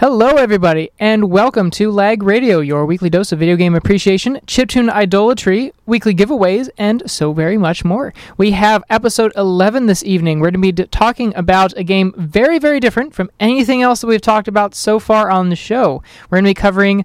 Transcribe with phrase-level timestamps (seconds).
[0.00, 4.88] Hello, everybody, and welcome to Lag Radio, your weekly dose of video game appreciation, chiptune
[4.88, 8.14] idolatry, weekly giveaways, and so very much more.
[8.38, 10.40] We have episode 11 this evening.
[10.40, 14.06] We're going to be talking about a game very, very different from anything else that
[14.06, 16.02] we've talked about so far on the show.
[16.30, 17.04] We're going to be covering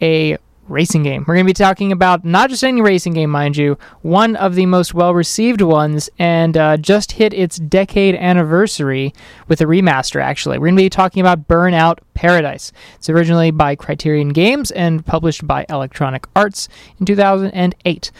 [0.00, 0.36] a
[0.68, 1.24] racing game.
[1.26, 4.54] We're going to be talking about not just any racing game, mind you, one of
[4.54, 9.12] the most well received ones, and uh, just hit its decade anniversary
[9.48, 10.58] with a remaster, actually.
[10.58, 12.72] We're going to be talking about Burnout Paradise.
[12.96, 18.10] It's originally by Criterion Games and published by Electronic Arts in 2008.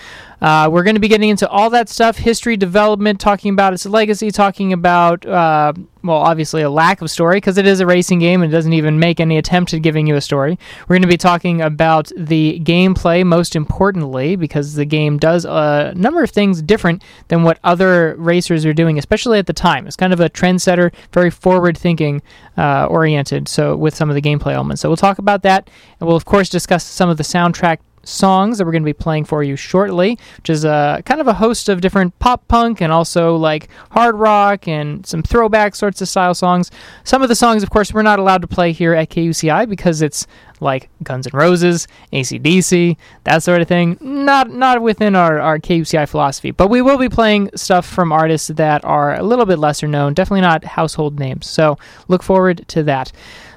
[0.40, 3.86] Uh, we're going to be getting into all that stuff history, development, talking about its
[3.86, 5.72] legacy, talking about, uh,
[6.04, 8.74] well, obviously a lack of story because it is a racing game and it doesn't
[8.74, 10.58] even make any attempt at giving you a story.
[10.82, 15.94] We're going to be talking about the gameplay, most importantly, because the game does a
[15.96, 19.86] number of things different than what other racers are doing, especially at the time.
[19.86, 22.20] It's kind of a trendsetter, very forward thinking
[22.58, 23.48] uh, oriented.
[23.48, 24.82] So, with some of the gameplay elements.
[24.82, 25.70] So, we'll talk about that.
[26.00, 28.92] And we'll, of course, discuss some of the soundtrack songs that we're going to be
[28.92, 32.80] playing for you shortly, which is a kind of a host of different pop punk
[32.80, 36.70] and also like hard rock and some throwback sorts of style songs.
[37.04, 40.02] Some of the songs, of course, we're not allowed to play here at KUCI because
[40.02, 40.26] it's
[40.60, 43.98] like Guns N' Roses, ACDC, that sort of thing.
[44.00, 48.48] Not not within our, our KUCI philosophy, but we will be playing stuff from artists
[48.48, 51.46] that are a little bit lesser known, definitely not household names.
[51.48, 51.78] So
[52.08, 53.12] look forward to that.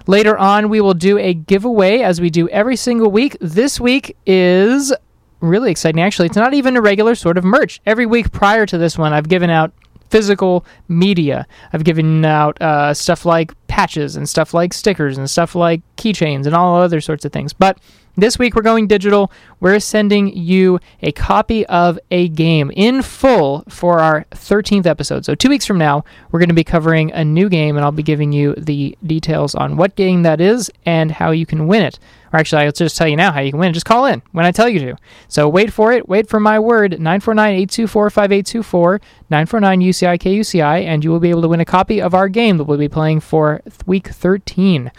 [0.08, 3.38] Later on, we will do a giveaway as we do every single week.
[3.42, 4.94] This week is
[5.42, 6.02] really exciting.
[6.02, 7.82] Actually, it's not even a regular sort of merch.
[7.86, 9.72] Every week prior to this one, I've given out
[10.10, 11.48] physical media.
[11.72, 16.46] I've given out uh, stuff like patches and stuff like stickers and stuff like keychains
[16.46, 17.54] and all other sorts of things.
[17.54, 17.78] But
[18.22, 19.32] this week we're going digital.
[19.60, 25.26] We're sending you a copy of a game in full for our 13th episode.
[25.26, 27.92] So, two weeks from now, we're going to be covering a new game, and I'll
[27.92, 31.84] be giving you the details on what game that is and how you can win
[31.84, 32.00] it.
[32.32, 33.74] Or actually, I'll just tell you now how you can win.
[33.74, 34.96] Just call in when I tell you to.
[35.28, 36.08] So, wait for it.
[36.08, 41.42] Wait for my word 949 824 5824 949 UCI KUCI, and you will be able
[41.42, 44.92] to win a copy of our game that we'll be playing for week 13.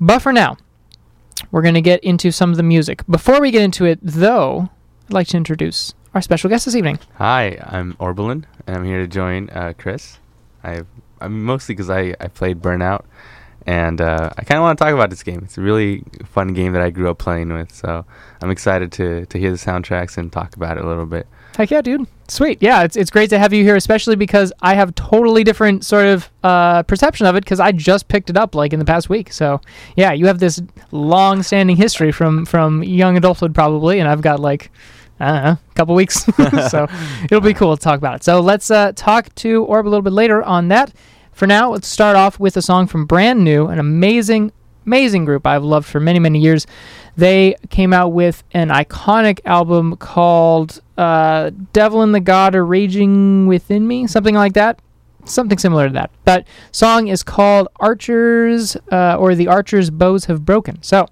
[0.00, 0.56] But for now,
[1.50, 3.06] we're going to get into some of the music.
[3.06, 4.70] Before we get into it, though,
[5.06, 6.98] I'd like to introduce our special guest this evening.
[7.14, 10.18] Hi, I'm Orbelin, and I'm here to join uh, Chris.
[10.64, 10.82] I,
[11.22, 13.04] mean, mostly because I, I played Burnout,
[13.66, 15.42] and uh, I kind of want to talk about this game.
[15.44, 18.04] It's a really fun game that I grew up playing with, so
[18.40, 21.26] I'm excited to, to hear the soundtracks and talk about it a little bit.
[21.56, 22.06] Heck yeah, dude.
[22.28, 22.58] Sweet.
[22.60, 26.06] Yeah, it's, it's great to have you here, especially because I have totally different sort
[26.06, 29.08] of uh, perception of it because I just picked it up like in the past
[29.08, 29.32] week.
[29.32, 29.60] So
[29.96, 30.60] yeah, you have this
[30.92, 34.70] long standing history from, from young adulthood probably, and I've got like,
[35.20, 36.24] I don't know, a couple weeks.
[36.70, 36.86] so
[37.24, 38.24] it'll be cool to talk about it.
[38.24, 40.92] So let's uh, talk to Orb a little bit later on that.
[41.32, 44.52] For now, let's start off with a song from Brand New, an amazing,
[44.86, 46.66] amazing group I've loved for many, many years.
[47.18, 53.48] They came out with an iconic album called uh, Devil in the God or Raging
[53.48, 54.80] Within Me, something like that.
[55.24, 56.12] Something similar to that.
[56.24, 60.80] But song is called Archers uh, or The Archer's Bows Have Broken.
[60.80, 61.08] So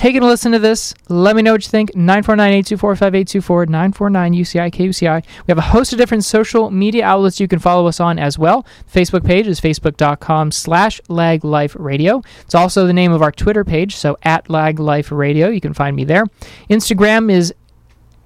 [0.00, 0.94] taking a listen to this.
[1.10, 1.92] Let me know what you think.
[1.92, 5.26] 949-824-5824, 949-UCI-KUCI.
[5.46, 8.38] We have a host of different social media outlets you can follow us on as
[8.38, 8.64] well.
[8.90, 12.24] Facebook page is facebook.com slash lagliferadio.
[12.40, 15.52] It's also the name of our Twitter page, so at lagliferadio.
[15.52, 16.24] You can find me there.
[16.70, 17.52] Instagram is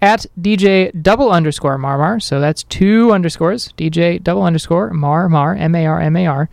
[0.00, 2.22] at DJ double underscore Marmar.
[2.22, 3.72] So that's two underscores.
[3.76, 6.48] DJ double underscore Marmar, M A R M A R.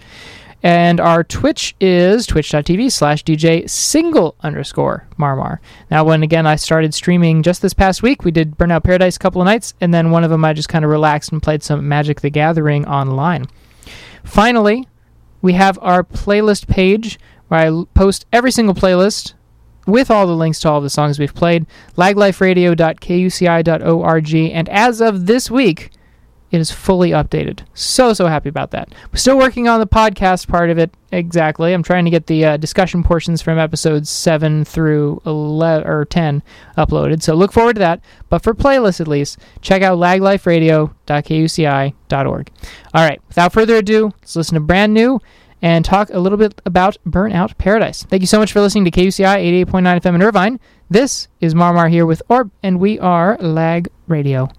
[0.63, 5.57] And our Twitch is twitch.tv slash DJ single underscore Marmar.
[5.89, 9.19] Now, when again I started streaming just this past week, we did Burnout Paradise a
[9.19, 11.63] couple of nights, and then one of them I just kind of relaxed and played
[11.63, 13.47] some Magic the Gathering online.
[14.23, 14.88] Finally,
[15.41, 19.33] we have our playlist page where I post every single playlist
[19.88, 21.66] with all the links to all the songs we've played,
[21.97, 25.89] lagliferadio.kuci.org, and as of this week,
[26.51, 27.62] it is fully updated.
[27.73, 28.94] So, so happy about that.
[29.12, 31.73] We're still working on the podcast part of it exactly.
[31.73, 36.44] I'm trying to get the uh, discussion portions from episodes 7 through 11 or 10
[36.77, 37.24] uploaded.
[37.24, 38.01] So, look forward to that.
[38.30, 42.51] But for playlists at least, check out lagliferadio.kuci.org.
[42.94, 45.19] All right, without further ado, let's listen to brand new
[45.62, 48.03] and talk a little bit about Burnout Paradise.
[48.03, 50.59] Thank you so much for listening to KUCI 88.9 FM in Irvine.
[50.89, 54.50] This is Marmar here with Orb, and we are Lag Radio.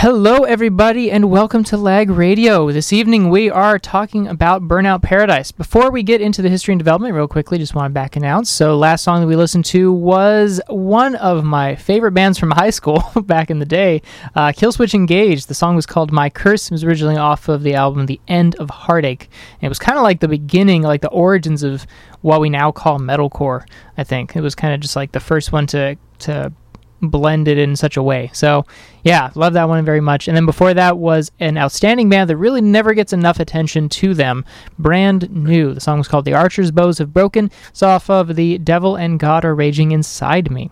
[0.00, 2.70] Hello, everybody, and welcome to Lag Radio.
[2.70, 5.52] This evening, we are talking about Burnout Paradise.
[5.52, 8.50] Before we get into the history and development, real quickly, just want to back announce.
[8.50, 12.68] So, last song that we listened to was one of my favorite bands from high
[12.68, 14.02] school back in the day,
[14.34, 15.46] uh, Killswitch Engage.
[15.46, 16.66] The song was called My Curse.
[16.66, 19.30] It was originally off of the album The End of Heartache.
[19.54, 21.86] And it was kind of like the beginning, like the origins of
[22.20, 23.64] what we now call metalcore.
[23.96, 26.52] I think it was kind of just like the first one to to
[27.00, 28.30] blended in such a way.
[28.32, 28.64] So,
[29.02, 30.26] yeah, love that one very much.
[30.26, 34.14] And then before that was an outstanding band that really never gets enough attention to
[34.14, 34.44] them.
[34.78, 35.74] Brand new.
[35.74, 37.50] The song was called The Archer's Bows Have Broken.
[37.68, 40.70] It's off of The Devil and God Are Raging Inside Me.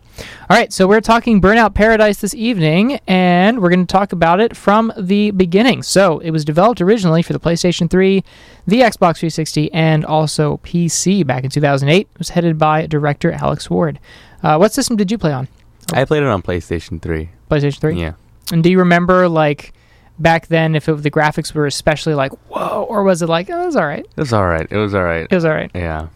[0.51, 4.41] All right, so we're talking Burnout Paradise this evening, and we're going to talk about
[4.41, 5.83] it from the beginning.
[5.83, 8.25] So, it was developed originally for the PlayStation 3,
[8.67, 12.09] the Xbox 360, and also PC back in 2008.
[12.13, 14.01] It was headed by director Alex Ward.
[14.43, 15.49] Uh, what system did you play on?
[15.93, 17.29] I played it on PlayStation 3.
[17.51, 18.01] PlayStation 3?
[18.01, 18.13] Yeah.
[18.53, 19.73] And do you remember, like,
[20.19, 23.63] back then, if it, the graphics were especially like, whoa, or was it like, oh,
[23.63, 24.05] it was all right?
[24.17, 24.67] It was all right.
[24.71, 25.27] It was all right.
[25.31, 25.71] It was all right.
[25.75, 26.09] Yeah.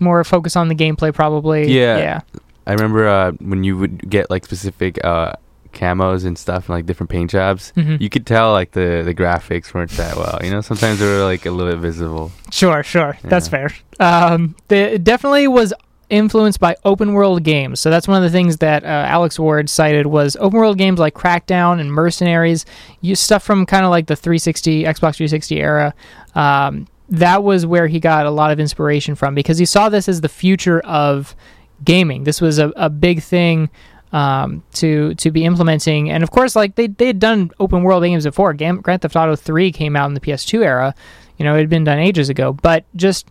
[0.00, 1.72] More focus on the gameplay, probably.
[1.72, 1.98] Yeah.
[1.98, 2.20] Yeah.
[2.66, 5.32] I remember uh, when you would get like specific uh,
[5.72, 8.00] camos and stuff and like different paint jobs, Mhm.
[8.00, 10.38] you could tell like the, the graphics weren't that well.
[10.42, 12.32] You know, sometimes they were like a little bit visible.
[12.50, 13.18] Sure, sure.
[13.24, 13.70] That's fair.
[13.98, 15.72] Um, it definitely was
[16.10, 17.80] influenced by open world games.
[17.80, 20.98] So that's one of the things that uh, Alex Ward cited was open world games
[20.98, 22.66] like Crackdown and Mercenaries,
[23.00, 25.94] use stuff from kind of like the 360 Xbox 360 era.
[26.34, 30.08] Um, that was where he got a lot of inspiration from because he saw this
[30.08, 31.34] as the future of
[31.82, 32.24] gaming.
[32.24, 33.68] This was a, a big thing
[34.12, 38.02] um, to to be implementing, and of course, like they they had done open world
[38.02, 38.52] games before.
[38.54, 40.94] Grand Theft Auto 3 came out in the PS2 era.
[41.36, 43.30] You know, it had been done ages ago, but just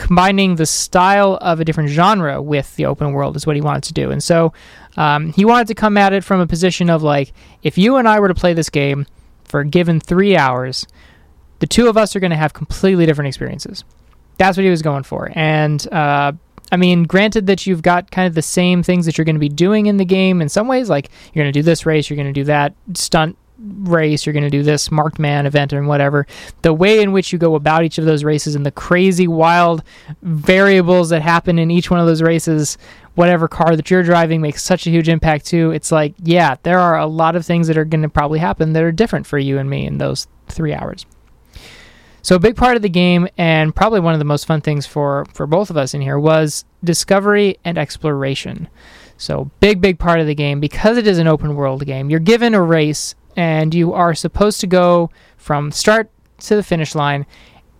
[0.00, 3.82] combining the style of a different genre with the open world is what he wanted
[3.82, 4.10] to do.
[4.10, 4.54] And so
[4.96, 8.08] um, he wanted to come at it from a position of like, if you and
[8.08, 9.06] I were to play this game
[9.44, 10.86] for a given three hours,
[11.58, 13.84] the two of us are going to have completely different experiences.
[14.38, 15.30] That's what he was going for.
[15.34, 16.32] And uh,
[16.72, 19.40] I mean, granted that you've got kind of the same things that you're going to
[19.40, 22.08] be doing in the game in some ways, like you're going to do this race,
[22.08, 25.72] you're going to do that stunt race, you're going to do this marked man event
[25.72, 26.26] and whatever.
[26.62, 29.82] The way in which you go about each of those races and the crazy, wild
[30.22, 32.78] variables that happen in each one of those races,
[33.14, 35.70] whatever car that you're driving makes such a huge impact too.
[35.72, 38.72] It's like, yeah, there are a lot of things that are going to probably happen
[38.72, 41.06] that are different for you and me in those three hours.
[42.22, 44.86] So a big part of the game, and probably one of the most fun things
[44.86, 48.68] for for both of us in here, was discovery and exploration.
[49.16, 52.10] So big, big part of the game because it is an open world game.
[52.10, 56.94] You're given a race, and you are supposed to go from start to the finish
[56.94, 57.26] line.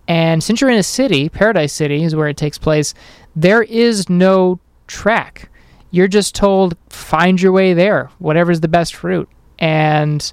[0.07, 2.93] And since you're in a city, Paradise City is where it takes place.
[3.35, 5.49] There is no track.
[5.91, 9.29] You're just told find your way there, whatever's the best route.
[9.59, 10.31] And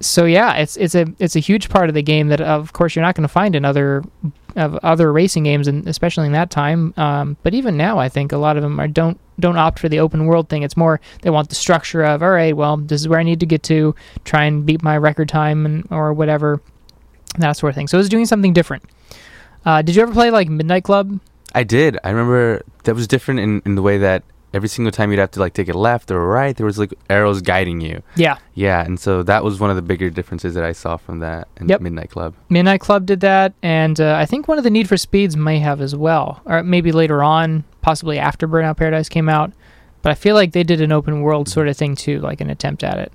[0.00, 2.94] so yeah, it's it's a it's a huge part of the game that of course
[2.94, 4.02] you're not going to find in other
[4.56, 6.94] of other racing games, and especially in that time.
[6.96, 9.88] Um, but even now, I think a lot of them are don't don't opt for
[9.88, 10.62] the open world thing.
[10.62, 13.40] It's more they want the structure of all right, well, this is where I need
[13.40, 13.94] to get to,
[14.24, 16.60] try and beat my record time and or whatever,
[17.38, 17.86] that sort of thing.
[17.86, 18.84] So it's doing something different.
[19.64, 21.20] Uh, did you ever play like Midnight Club?
[21.54, 21.98] I did.
[22.04, 24.22] I remember that was different in, in the way that
[24.56, 26.78] every single time you'd have to like take a left or a right, there was
[26.78, 28.02] like arrows guiding you.
[28.16, 31.20] Yeah, Yeah, and so that was one of the bigger differences that I saw from
[31.20, 31.80] that in Yep.
[31.82, 32.34] Midnight Club.
[32.48, 35.58] Midnight Club did that, and uh, I think one of the Need for Speeds may
[35.60, 39.52] have as well, or maybe later on, possibly after Burnout Paradise came out.
[40.02, 42.48] But I feel like they did an open world sort of thing too, like an
[42.50, 43.12] attempt at it.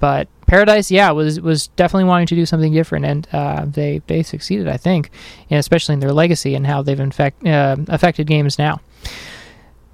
[0.00, 4.22] But Paradise, yeah, was was definitely wanting to do something different, and uh, they they
[4.22, 5.10] succeeded, I think,
[5.50, 8.80] and especially in their legacy and how they've infect, uh, affected games now.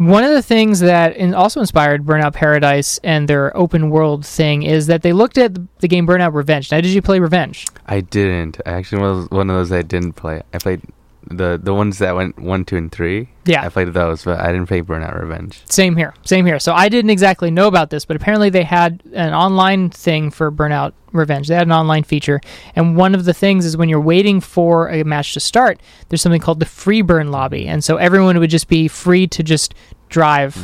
[0.01, 4.63] One of the things that in, also inspired Burnout Paradise and their open world thing
[4.63, 6.73] is that they looked at the game Burnout Revenge.
[6.73, 7.67] Now, did you play Revenge?
[7.85, 8.59] I didn't.
[8.65, 10.41] I actually was one of those I didn't play.
[10.55, 10.81] I played
[11.27, 13.29] the the ones that went one, two, and three.
[13.45, 13.65] Yeah.
[13.65, 15.63] I played those, but I didn't play Burnout Revenge.
[15.67, 16.15] Same here.
[16.25, 16.59] Same here.
[16.59, 20.51] So I didn't exactly know about this, but apparently they had an online thing for
[20.51, 21.49] Burnout Revenge.
[21.49, 22.41] They had an online feature.
[22.77, 26.23] And one of the things is when you're waiting for a match to start, there's
[26.23, 27.67] something called the free burn lobby.
[27.67, 29.75] And so everyone would just be free to just
[30.11, 30.55] drive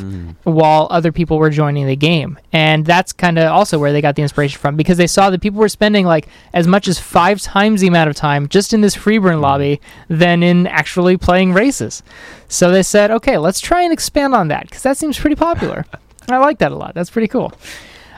[0.44, 2.38] while other people were joining the game.
[2.52, 5.40] And that's kind of also where they got the inspiration from because they saw that
[5.40, 8.80] people were spending like as much as five times the amount of time just in
[8.80, 12.02] this free burn lobby than in actually playing races.
[12.48, 15.86] So they said, okay, let's try and expand on that because that seems pretty popular.
[16.28, 16.94] I like that a lot.
[16.94, 17.52] That's pretty cool.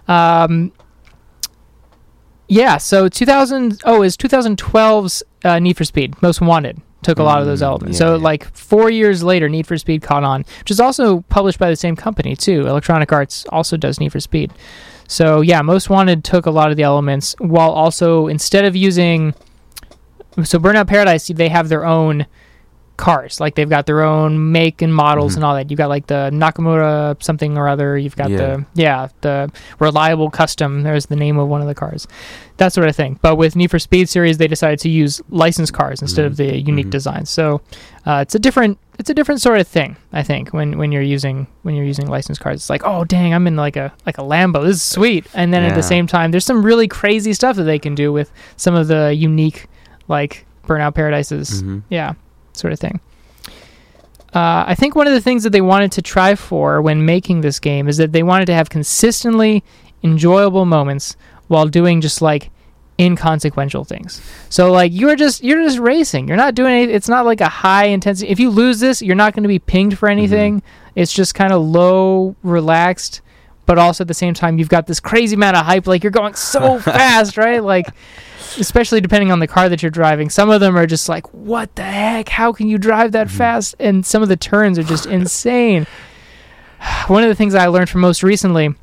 [0.06, 0.73] Um,
[2.49, 7.40] yeah, so 2000 oh is 2012's uh, Need for Speed Most Wanted took a lot
[7.40, 7.95] of those Mm, elements.
[7.95, 8.23] yeah, so yeah.
[8.23, 11.76] like 4 years later Need for Speed caught on, which is also published by the
[11.76, 12.67] same company too.
[12.67, 14.52] Electronic Arts also does Need for Speed.
[15.07, 19.33] So yeah, Most Wanted took a lot of the elements while also instead of using
[20.45, 22.26] so Burnout Paradise, they have their own
[22.99, 23.40] cars.
[23.40, 25.37] Like they've got their own make and models Mhm.
[25.37, 25.71] and all that.
[25.71, 27.97] You've got like the Nakamura something or other.
[27.97, 28.37] You've got Yeah.
[28.37, 30.83] the yeah the reliable custom.
[30.83, 32.07] There's the name of one of the cars,
[32.59, 33.19] that sort of thing.
[33.23, 36.59] But with Need for Speed series, they decided to use licensed cars instead of the
[36.61, 36.90] unique Mhm.
[36.90, 37.31] designs.
[37.31, 37.62] So
[38.07, 39.95] uh, it's a different it's a different sort of thing.
[40.12, 43.33] I think when when you're using when you're using licensed cars, it's like oh dang,
[43.33, 44.64] I'm in like a like a Lambo.
[44.64, 45.25] This is sweet.
[45.35, 48.12] And then at the same time, there's some really crazy stuff that they can do
[48.12, 49.67] with some of the unique
[50.09, 51.83] like Burnout Paradises Mhm.
[51.90, 52.12] yeah,
[52.59, 53.00] sort of thing.
[54.35, 57.41] Uh, I think one of the things that they wanted to try for when making
[57.41, 59.65] this game is that they wanted to have consistently
[60.03, 61.17] enjoyable moments
[61.49, 62.50] while doing just like
[62.99, 64.21] inconsequential things.
[64.50, 66.29] So like you're just you're just racing.
[66.29, 68.31] You're not doing any, it's not like a high intensity.
[68.31, 70.62] If you lose this, you're not going to be pinged for anything.
[70.95, 73.23] It's just kind of low, relaxed,
[73.67, 76.11] but also at the same time you've got this crazy amount of hype like you're
[76.11, 77.62] going so fast, right?
[77.62, 77.87] Like
[78.59, 80.31] especially depending on the car that you're driving.
[80.31, 82.28] Some of them are just like, "What the heck?
[82.28, 83.33] How can you drive that Mhm.
[83.33, 85.87] fast?" And some of the turns are just insane.
[87.09, 88.75] One of the things I learned from most recently,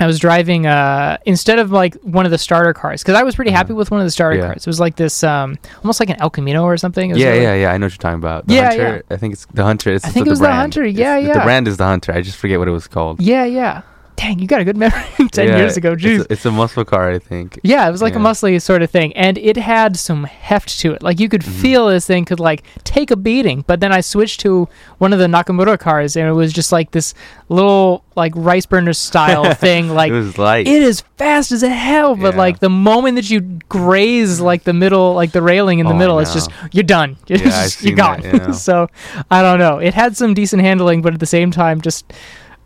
[0.00, 3.34] I was driving uh, instead of like one of the starter cars because I was
[3.36, 3.78] pretty happy Uh-huh.
[3.78, 4.46] with one of the starter Yeah.
[4.46, 4.58] cars.
[4.58, 7.14] It was like this, um, almost like an El Camino or something.
[7.14, 7.72] Yeah, really- yeah, yeah.
[7.72, 8.46] I know what you're talking about.
[8.46, 9.02] The Yeah, Hunter.
[9.10, 9.90] I think it's the Hunter.
[9.92, 10.58] It's I think the it was the brand.
[10.60, 10.84] Hunter.
[10.84, 12.12] It's- Yeah, The brand is the Hunter.
[12.12, 13.20] I just forget what it was called.
[13.20, 13.82] Yeah, yeah.
[14.20, 15.02] Dang, you got a good memory.
[15.32, 16.20] Ten Yeah, years ago, jeez.
[16.20, 17.58] It's a, it's a muscle car, I think.
[17.62, 18.24] Yeah, it was like a Yeah.
[18.26, 21.02] muscly sort of thing, and it had some heft to it.
[21.02, 21.62] Like you could Mhm.
[21.62, 23.64] feel this thing could like take a beating.
[23.66, 26.90] But then I switched to one of the Nakamura cars, and it was just like
[26.90, 27.14] this
[27.48, 29.88] little like rice burner style thing.
[29.94, 30.66] Like it was light.
[30.66, 32.40] it is fast as hell, but Yeah.
[32.40, 35.96] like the moment that you graze like the middle, like the railing in the Oh,
[35.96, 37.16] middle, it's just you're done.
[37.26, 38.20] You're, Yeah, just, you're gone.
[38.20, 38.88] that, so
[39.30, 39.78] I don't know.
[39.78, 42.12] It had some decent handling, but at the same time, just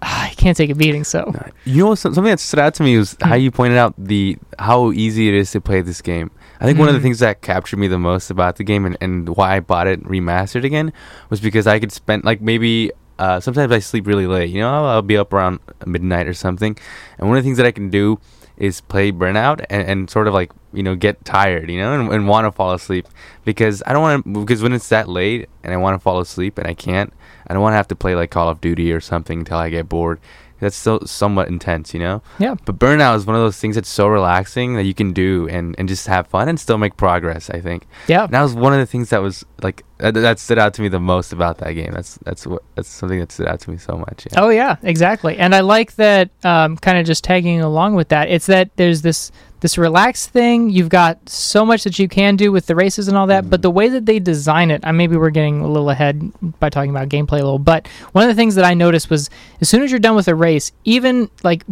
[0.26, 1.04] I can't take a beating.
[1.04, 1.32] So
[1.64, 3.42] You know something that stood out to me was how Mm.
[3.42, 6.30] you pointed out the how easy it is to play this game.
[6.60, 7.04] I think one of the Mm.
[7.04, 10.02] things that captured me the most about the game and, and why I bought it
[10.04, 10.92] remastered again
[11.30, 14.50] was because I could spend like maybe uh, sometimes I sleep really late.
[14.50, 16.76] You know, I'll, I'll be up around midnight or something,
[17.18, 18.18] and one of the things that I can do
[18.56, 22.12] is play Burnout and, and sort of like you know get tired, you know, and,
[22.12, 23.06] and want to fall asleep
[23.44, 26.20] because I don't want to because when it's that late and I want to fall
[26.20, 27.12] asleep and I can't,
[27.46, 29.70] I don't want to have to play like Call of Duty or something until I
[29.70, 30.20] get bored.
[30.64, 32.22] That's so somewhat intense, you know.
[32.38, 35.48] yeah, But burnout is one of those things that's so relaxing that you can do
[35.48, 37.50] and, and just have fun and still make progress.
[37.50, 38.24] I think yeah.
[38.24, 40.82] and that was one of the things that was like that, that stood out to
[40.82, 41.92] me the most about that game.
[41.92, 44.26] That's that's what that's something that stood out to me so much.
[44.30, 44.40] Yeah.
[44.40, 45.36] Oh yeah, exactly.
[45.38, 48.28] And I like that um, kind of just tagging along with that.
[48.28, 49.30] It's that there's this
[49.64, 50.68] this relaxed thing.
[50.68, 53.60] You've got so much that you can do with the races and all that, but
[53.60, 53.62] Mhm.
[53.62, 56.30] the way that they design it, and maybe we're getting a little ahead
[56.60, 57.58] by talking about gameplay a little.
[57.58, 59.30] But one of the things that I noticed was
[59.62, 61.64] as soon as you're done with a race, even like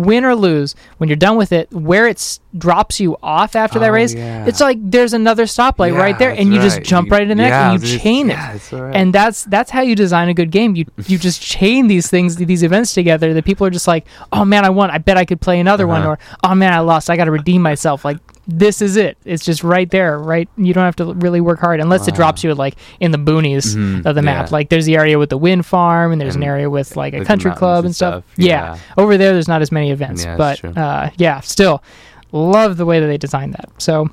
[0.00, 3.90] win or lose, when you're done with it, where it drops you off after that
[3.90, 4.44] Oh, race, yeah.
[4.46, 7.42] it's like there's another stoplight right there, and you just jump You- right into the
[7.42, 10.34] next, yeah, and you chain it yeah, that's and that's that's how you design a
[10.34, 10.74] good game.
[10.76, 13.34] You you just chain these things, these events together.
[13.34, 14.90] That people are just like, oh man, I won.
[14.90, 16.10] I bet I could play another one, Uh-huh.
[16.10, 17.10] or oh man, I lost.
[17.10, 18.04] I got to redeem myself.
[18.04, 18.18] Like
[18.58, 19.16] this is it.
[19.24, 20.18] It's just right there.
[20.18, 23.18] Right, you don't have to really work hard unless it drops you like in the
[23.18, 24.46] boonies Mhm, of the map.
[24.48, 24.52] yeah.
[24.52, 27.14] Like there's the area with the wind farm, and there's And, an area with like
[27.14, 28.24] a country club and and stuff.
[28.24, 28.74] stuff, Yeah.
[28.74, 28.78] yeah.
[29.02, 31.82] over there there's not as many events, Yeah, but uh, yeah, still
[32.32, 33.70] love the way that they designed that.
[33.78, 34.08] So.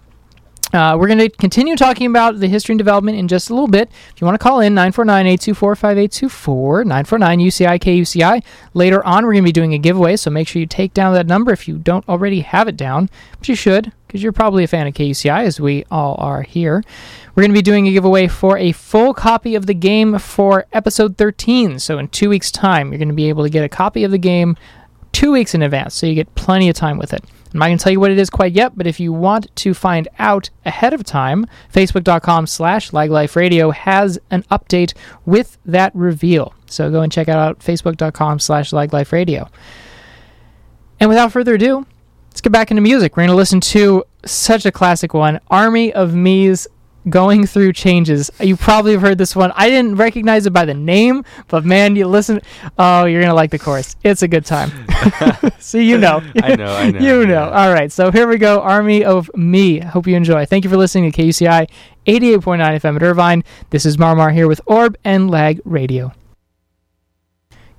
[0.73, 3.69] Uh, we're going to continue talking about the history and development in just a little
[3.69, 3.89] bit.
[4.13, 8.43] If you want to call in, 949-824-5824, 949-UCI-KUCI.
[8.73, 11.13] Later on, we're going to be doing a giveaway, so make sure you take down
[11.13, 13.09] that number if you don't already have it down.
[13.39, 16.83] But you should, because you're probably a fan of KUCI, as we all are here.
[17.35, 20.65] We're going to be doing a giveaway for a full copy of the game for
[20.73, 21.77] episode 13.
[21.77, 24.11] So in two weeks' time, you're going to be able to get a copy of
[24.11, 24.57] the game
[25.11, 27.23] two weeks in advance, so you get plenty of time with it.
[27.53, 29.55] I'm not going to tell you what it is quite yet, but if you want
[29.57, 34.93] to find out ahead of time, facebook.com slash lagliferadio has an update
[35.25, 36.53] with that reveal.
[36.67, 39.49] So go and check out facebook.com slash lagliferadio.
[40.99, 41.85] And without further ado,
[42.37, 43.17] let's get back into music.
[43.17, 46.67] We're going to listen to such a classic one, Army of Me's
[47.09, 48.29] Going Through Changes.
[48.39, 49.51] You probably have heard this one.
[49.55, 52.39] I didn't recognize it by the name, but man, you listen.
[52.77, 53.95] Oh, you're going to like the chorus.
[54.03, 54.69] It's a good time.
[55.59, 56.21] See, you know.
[56.43, 57.49] I know, I know, you know.
[57.49, 58.61] All right, so here we go.
[58.61, 59.79] Army of Me.
[59.79, 60.45] Hope you enjoy.
[60.45, 61.67] Thank you for listening to KUCI
[62.05, 63.43] 88.9 FM at Irvine.
[63.71, 66.13] This is Marmar here with Orb and Lag Radio.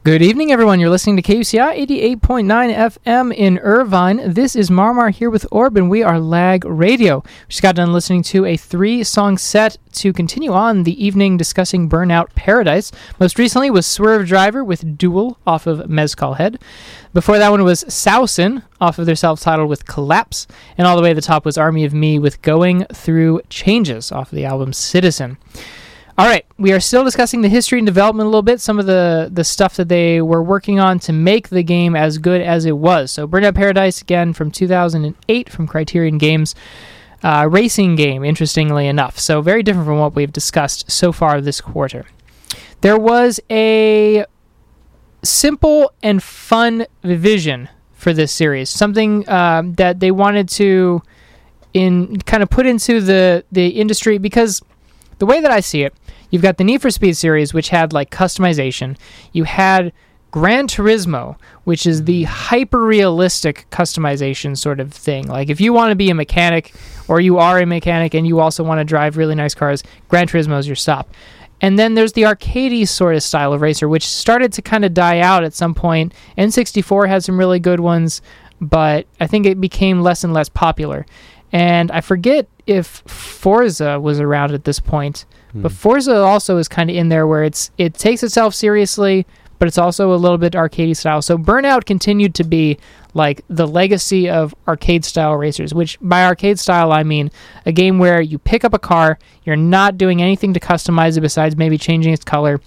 [0.09, 0.81] Good evening, everyone.
[0.81, 4.33] You're listening to KUCI 88.9 FM in Irvine.
[4.33, 7.19] This is Marmar here with Orb, and we are Lag Radio.
[7.19, 11.37] We just got done listening to a three song set to continue on the evening
[11.37, 12.91] discussing Burnout Paradise.
[13.21, 16.59] Most recently was Swervedriver with Duel off of Mezcal Head.
[17.13, 20.47] Before that one was Saosin off of their self titled with Collapse.
[20.79, 24.11] And all the way to the top was Army of Me with Going Through Changes
[24.11, 25.37] off of the album Citizen.
[26.19, 28.87] All right, we are still discussing the history and development a little bit, some of
[28.87, 32.65] the the stuff that they were working on to make the game as good as
[32.65, 33.13] it was.
[33.13, 36.57] So, Burnout Paradise again from 2008 from Criterion Games,
[37.23, 38.25] uh, racing game.
[38.25, 42.05] Interestingly enough, so very different from what we've discussed so far this quarter.
[42.81, 44.27] There was a
[45.23, 51.01] simple and fun vision for this series, something um, that they wanted to
[51.75, 54.63] in kind of put into the the industry because
[55.19, 55.95] the way that I see it,
[56.31, 58.97] you've got the Need for Speed series, which had like customization.
[59.33, 59.93] You had
[60.31, 62.27] Gran Turismo, which is the mm.
[62.27, 65.27] hyper realistic customization sort of thing.
[65.27, 66.75] Like if you want to be a mechanic
[67.09, 70.27] or you are a mechanic and you also want to drive really nice cars, Gran
[70.27, 71.11] Turismo is your stop.
[71.61, 74.95] And then there's the arcadey sort of style of racer, which started to kind of
[74.95, 76.15] die out at some point.
[76.37, 78.23] N64 had some really good ones,
[78.61, 81.05] but I think it became less and less popular.
[81.51, 86.91] And I forget if Forza was around at this point, but Forza also is kind
[86.91, 89.27] of in there where it's it takes itself seriously,
[89.59, 91.23] but it's also a little bit arcadey style.
[91.23, 92.79] So Burnout continued to be
[93.15, 97.31] like the legacy of arcade style racers, which by arcade style I mean
[97.67, 101.23] a game where you pick up a car, you're not doing anything to customize it
[101.23, 102.61] besides maybe changing its color.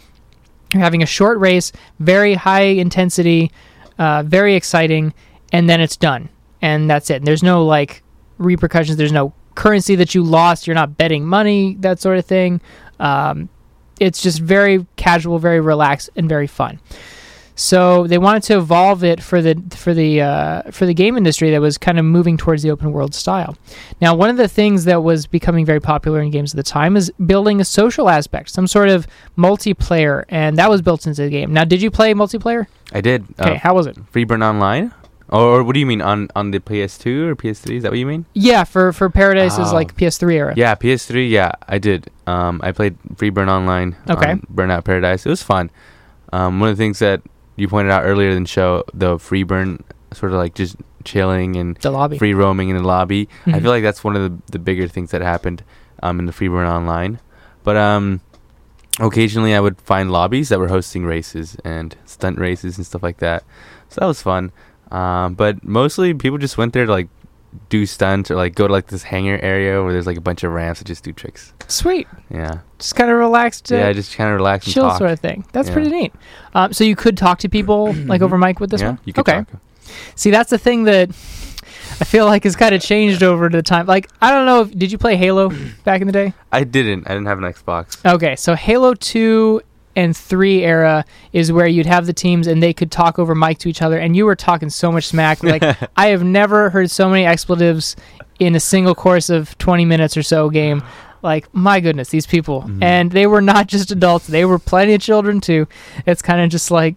[0.74, 3.52] You're having a short race, very high intensity,
[4.00, 5.14] uh, very exciting,
[5.52, 6.30] and then it's done,
[6.62, 7.18] and that's it.
[7.18, 8.04] And there's no like
[8.38, 8.98] repercussions.
[8.98, 10.68] There's no currency that you lost.
[10.68, 12.62] You're not betting money, that sort of thing.
[13.00, 13.50] Um,
[14.00, 16.80] it's just very casual, very relaxed, and very fun.
[17.56, 21.52] So they wanted to evolve it for the for the uh, for the game industry
[21.52, 23.56] that was kind of moving towards the open world style.
[24.00, 26.98] Now, one of the things that was becoming very popular in games at the time
[26.98, 29.06] is building a social aspect, some sort of
[29.38, 31.54] multiplayer, and that was built into the game.
[31.54, 32.66] Now, did you play multiplayer?
[32.94, 33.26] I did.
[33.40, 33.96] Okay, Uh, how was it?
[34.12, 34.92] Freeburn Online?
[35.32, 37.78] Or, what do you mean on on the PS2 or PS3?
[37.78, 38.26] Is that what you mean?
[38.34, 39.74] Yeah, for for Paradise's Oh.
[39.74, 40.54] like PS3 era.
[40.58, 41.30] Yeah, PS3.
[41.30, 42.10] Yeah, I did.
[42.28, 43.96] Um, I played Freeburn Online.
[44.10, 44.32] Okay.
[44.32, 45.26] on Burnout Paradise.
[45.26, 45.72] It was fun.
[46.34, 47.22] Um, one of the things that
[47.56, 49.82] you pointed out earlier in the show, the Freeburn,
[50.14, 52.18] sort of like just chilling and The lobby.
[52.18, 53.28] free roaming in the lobby.
[53.48, 53.62] I Mhm.
[53.62, 55.64] feel like that's one of the, the bigger things that happened
[56.04, 57.20] um, in the Freeburn Online.
[57.64, 58.20] But um,
[59.00, 63.18] occasionally I would find lobbies that were hosting races and stunt races and stuff like
[63.18, 63.44] that.
[63.90, 64.52] So that was fun.
[64.92, 67.08] Um, but mostly people just went there to like
[67.70, 70.44] do stunts or like go to like this hangar area where there's like a bunch
[70.44, 71.54] of ramps that just do tricks.
[71.68, 72.08] Sweet.
[72.30, 72.60] Yeah.
[72.80, 73.72] Just kind of relaxed.
[73.72, 74.98] Uh, yeah, just kind of relax and chill talk.
[74.98, 75.46] sort of thing.
[75.52, 75.74] That's Yeah.
[75.74, 76.14] pretty neat.
[76.54, 79.00] Um, so you could talk to people like over mic with this yeah, one.
[79.06, 79.46] you could okay.
[79.52, 79.62] talk.
[80.16, 83.86] See, that's the thing that I feel like has kind of changed over the time.
[83.86, 84.62] Like I don't know.
[84.62, 85.52] if Did you play Halo
[85.84, 86.34] back in the day?
[86.52, 87.06] I didn't.
[87.08, 87.98] I didn't have an Xbox.
[88.16, 89.62] Okay, so Halo two
[89.96, 93.58] and three era is where you'd have the teams and they could talk over mic
[93.60, 95.44] to each other, and you were talking so much smack.
[95.52, 95.64] Like
[95.98, 97.96] I have never heard so many expletives
[98.40, 100.82] in a single course of twenty minutes or so game.
[101.24, 102.82] Like my goodness, these people, Mhm.
[102.82, 105.68] and they were not just adults; they were plenty of children too.
[106.06, 106.96] It's kind of just like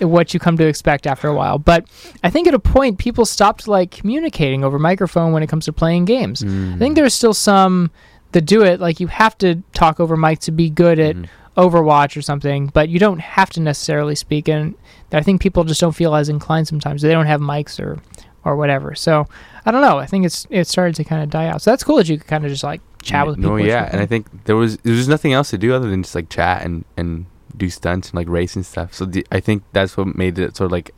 [0.00, 1.58] what you come to expect after a while.
[1.58, 1.86] But
[2.22, 5.72] I think at a point, people stopped like communicating over microphone when it comes to
[5.72, 6.42] playing games.
[6.42, 6.74] Mm.
[6.74, 7.90] I think there's still some
[8.32, 8.80] that do it.
[8.80, 11.26] Like you have to talk over mic to be good at Mhm.
[11.56, 14.48] Overwatch or something, but you don't have to necessarily speak.
[14.48, 14.74] And
[15.12, 17.02] I think people just don't feel as inclined sometimes.
[17.02, 17.98] They don't have mics or
[18.44, 18.94] or whatever.
[18.94, 19.26] So
[19.64, 19.98] I don't know.
[19.98, 21.62] I think it's it started to kind of die out.
[21.62, 23.52] So that's cool that you could kind of just like chat with people.
[23.52, 26.02] No, yeah, and I think there was there was nothing else to do other than
[26.02, 28.92] just like chat and and do stunts and like race and stuff.
[28.92, 30.90] So the, I think that's what made it sort of like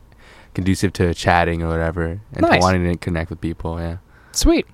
[0.55, 2.61] conducive to chatting or whatever and to Nice.
[2.63, 3.79] wanting to connect with people.
[3.79, 3.97] Yeah.
[4.31, 4.65] Sweet.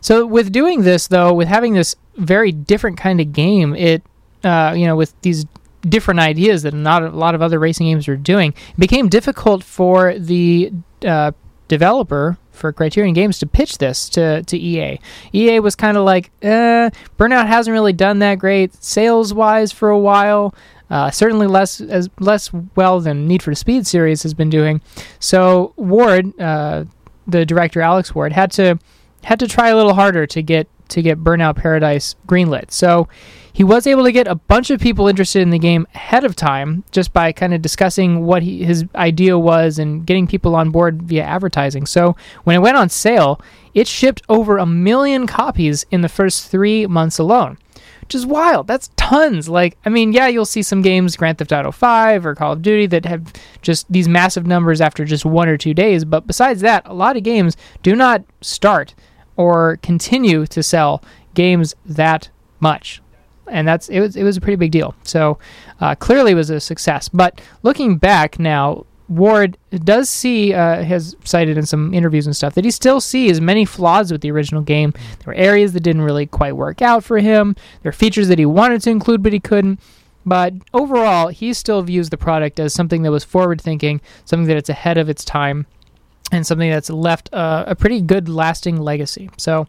[0.00, 4.02] So with doing this though, with having this very different kind of game, it
[4.44, 5.46] uh, you know, with these
[5.82, 9.64] different ideas that not a lot of other racing games are doing, it became difficult
[9.64, 10.72] for the
[11.04, 11.32] uh,
[11.68, 15.00] developer for Criterion Games to pitch this to, to EA.
[15.32, 19.88] EA was kind of like, eh, Burnout hasn't really done that great sales wise for
[19.90, 20.54] a while.
[20.90, 24.82] Uh, certainly less as less well than Need for Speed series has been doing.
[25.18, 26.84] So Ward, uh,
[27.26, 28.78] the director Alex Ward, had to
[29.24, 32.70] had to try a little harder to get to get Burnout Paradise greenlit.
[32.70, 33.08] So
[33.52, 36.34] he was able to get a bunch of people interested in the game ahead of
[36.34, 40.70] time just by kind of discussing what he, his idea was and getting people on
[40.70, 41.84] board via advertising.
[41.84, 43.40] So when it went on sale,
[43.74, 47.58] it shipped over a million copies in the first three months alone.
[48.00, 48.66] which is wild.
[48.66, 49.48] That's tons.
[49.48, 52.62] Like, I mean, yeah, you'll see some games, Grand Theft Auto 5 or Call of
[52.62, 56.04] Duty, that have just these massive numbers after just one or two days.
[56.06, 58.94] But besides that, a lot of games do not start
[59.36, 61.02] or continue to sell
[61.34, 63.01] games that much.
[63.52, 64.94] And that's it was it was a pretty big deal.
[65.04, 65.38] So
[65.80, 67.08] uh, clearly it was a success.
[67.08, 72.54] But looking back now, Ward does see, uh, has cited in some interviews and stuff,
[72.54, 74.92] that he still sees many flaws with the original game.
[74.92, 77.54] There were areas that didn't really quite work out for him.
[77.82, 79.80] There are features that he wanted to include, but he couldn't.
[80.24, 84.56] But overall, he still views the product as something that was forward thinking, something that
[84.56, 85.66] it's ahead of its time,
[86.30, 89.30] and something that's left uh, a pretty good lasting legacy.
[89.36, 89.66] So,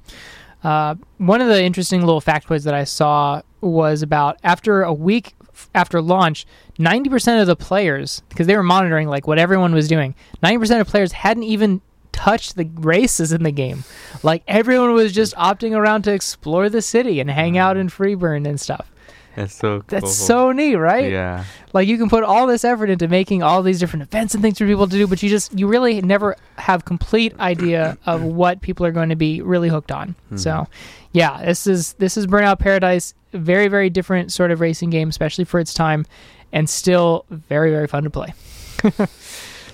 [0.63, 5.35] uh, one of the interesting little factoids that I saw was about after a week
[5.75, 6.45] after launch,
[6.79, 10.87] 90% of the players, because they were monitoring like what everyone was doing, 90% of
[10.87, 13.83] players hadn't even touched the races in the game.
[14.21, 18.47] Like everyone was just opting around to explore the city and hang out in Freeburn
[18.47, 18.89] and stuff.
[19.35, 19.85] That's so cool.
[19.87, 21.11] That's so neat, right?
[21.11, 21.45] Yeah.
[21.73, 24.59] Like you can put all this effort into making all these different events and things
[24.59, 28.61] for people to do, but you just you really never have complete idea of what
[28.61, 30.09] people are going to be really hooked on.
[30.09, 30.37] Mm-hmm.
[30.37, 30.67] So,
[31.13, 35.45] yeah, this is this is Burnout Paradise, very very different sort of racing game, especially
[35.45, 36.05] for its time,
[36.51, 38.33] and still very very fun to play.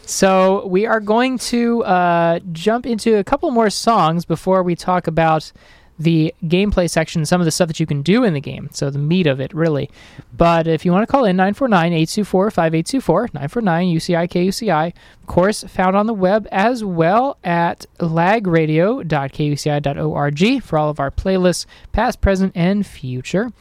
[0.06, 5.08] so we are going to uh, jump into a couple more songs before we talk
[5.08, 5.52] about
[6.00, 8.70] the gameplay section, some of the stuff that you can do in the game.
[8.72, 9.92] So the meat of it, really.
[10.36, 16.48] But if you want to call in 949-824-5824, 949-UCI-KUCI, of course, found on the web
[16.52, 23.52] as well at lagradio.kuci.org for all of our playlists, past, present, and future.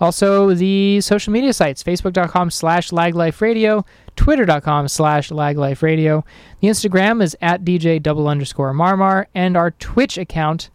[0.00, 3.84] Also, the social media sites, facebook.com slash lagliferadio,
[4.16, 6.24] twitter.com slash lagliferadio.
[6.60, 10.70] The Instagram is at DJ double underscore marmar, and our Twitch account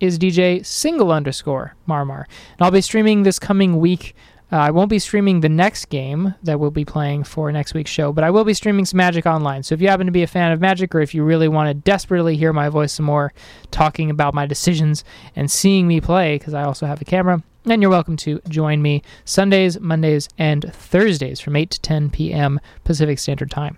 [0.00, 2.24] is DJ single underscore Marmar.
[2.24, 4.14] And I'll be streaming this coming week.
[4.50, 7.90] Uh, I won't be streaming the next game that we'll be playing for next week's
[7.90, 9.62] show, but I will be streaming some Magic Online.
[9.62, 11.68] So if you happen to be a fan of Magic, or if you really want
[11.68, 13.34] to desperately hear my voice some more,
[13.70, 15.04] talking about my decisions
[15.36, 18.80] and seeing me play, because I also have a camera, then you're welcome to join
[18.80, 22.58] me Sundays, Mondays, and Thursdays from 8 to 10 p.m.
[22.84, 23.76] Pacific Standard Time.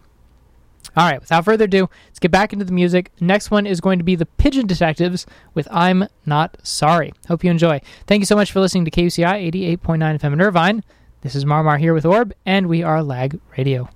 [0.97, 3.13] All right, without further ado, let's get back into the music.
[3.21, 7.13] Next one is going to be the Pigeon Detectives with I'm Not Sorry.
[7.29, 7.81] Hope you enjoy.
[8.07, 10.85] Thank you so much for listening to KUCI 88.9 FM in Irvine.
[11.21, 13.89] This is Marmar here with Orb, and we are Lag Radio.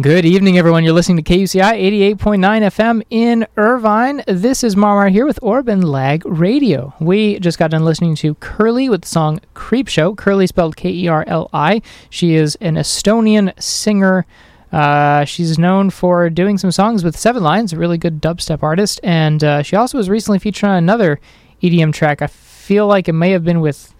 [0.00, 0.84] Good evening, everyone.
[0.84, 4.22] You're listening to KUCI 88.9 FM in Irvine.
[4.26, 6.94] This is Marmar here with Orb and Lag Radio.
[6.98, 10.14] We just got done listening to Kerli with the song Creep Show.
[10.14, 11.82] Kerli spelled K E R L I.
[12.10, 14.26] She is an Estonian singer.
[14.72, 19.00] Uh, she's known for doing some songs with Seven Lions, a really good dubstep artist,
[19.02, 21.20] and uh, she also was recently featured on another
[21.62, 22.22] EDM track.
[22.22, 23.94] I feel like it may have been with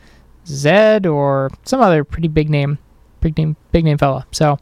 [0.47, 2.79] Zedd or some other pretty big name,
[3.21, 4.27] big name, big name fella.
[4.33, 4.59] So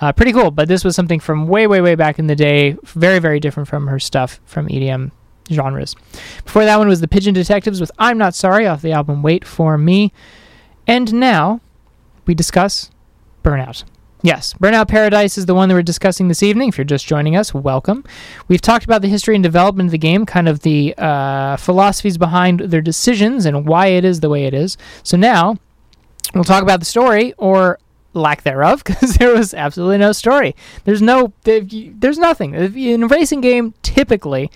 [0.00, 0.50] uh, pretty cool.
[0.50, 2.76] But this was something from way, way, way back in the day.
[2.82, 5.12] Very, very different from her stuff from EDM
[5.52, 5.94] genres.
[6.44, 9.46] Before that one was the Pigeon Detectives with "I'm Not Sorry" off the album "Wait
[9.46, 10.12] for Me,"
[10.86, 11.60] and now
[12.26, 12.90] we discuss
[13.42, 13.84] Burnout.
[14.24, 16.70] Yes, Burnout Paradise is the one that we're discussing this evening.
[16.70, 18.04] If you're just joining us, welcome.
[18.48, 22.16] We've talked about the history and development of the game, kind of the uh, philosophies
[22.16, 24.78] behind their decisions and why it is the way it is.
[25.02, 25.58] So now
[26.34, 27.78] we'll talk about the story or
[28.14, 30.56] lack thereof, because there was absolutely no story.
[30.84, 32.54] There's no, there's nothing.
[32.54, 34.50] In a racing game, typically,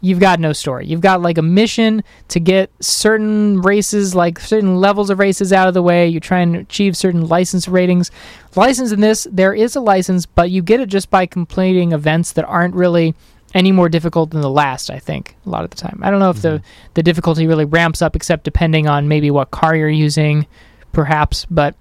[0.00, 0.86] you've got no story.
[0.86, 5.68] You've got like a mission to get certain races, like certain levels of races out
[5.68, 6.08] of the way.
[6.08, 8.10] You try and achieve certain license ratings.
[8.56, 12.32] License in this, there is a license, but you get it just by completing events
[12.32, 13.14] that aren't really
[13.54, 16.00] any more difficult than the last, I think, a lot of the time.
[16.02, 16.56] I don't know if mm-hmm.
[16.56, 16.62] the,
[16.94, 20.46] the difficulty really ramps up except depending on maybe what car you're using,
[20.92, 21.46] perhaps.
[21.50, 21.74] But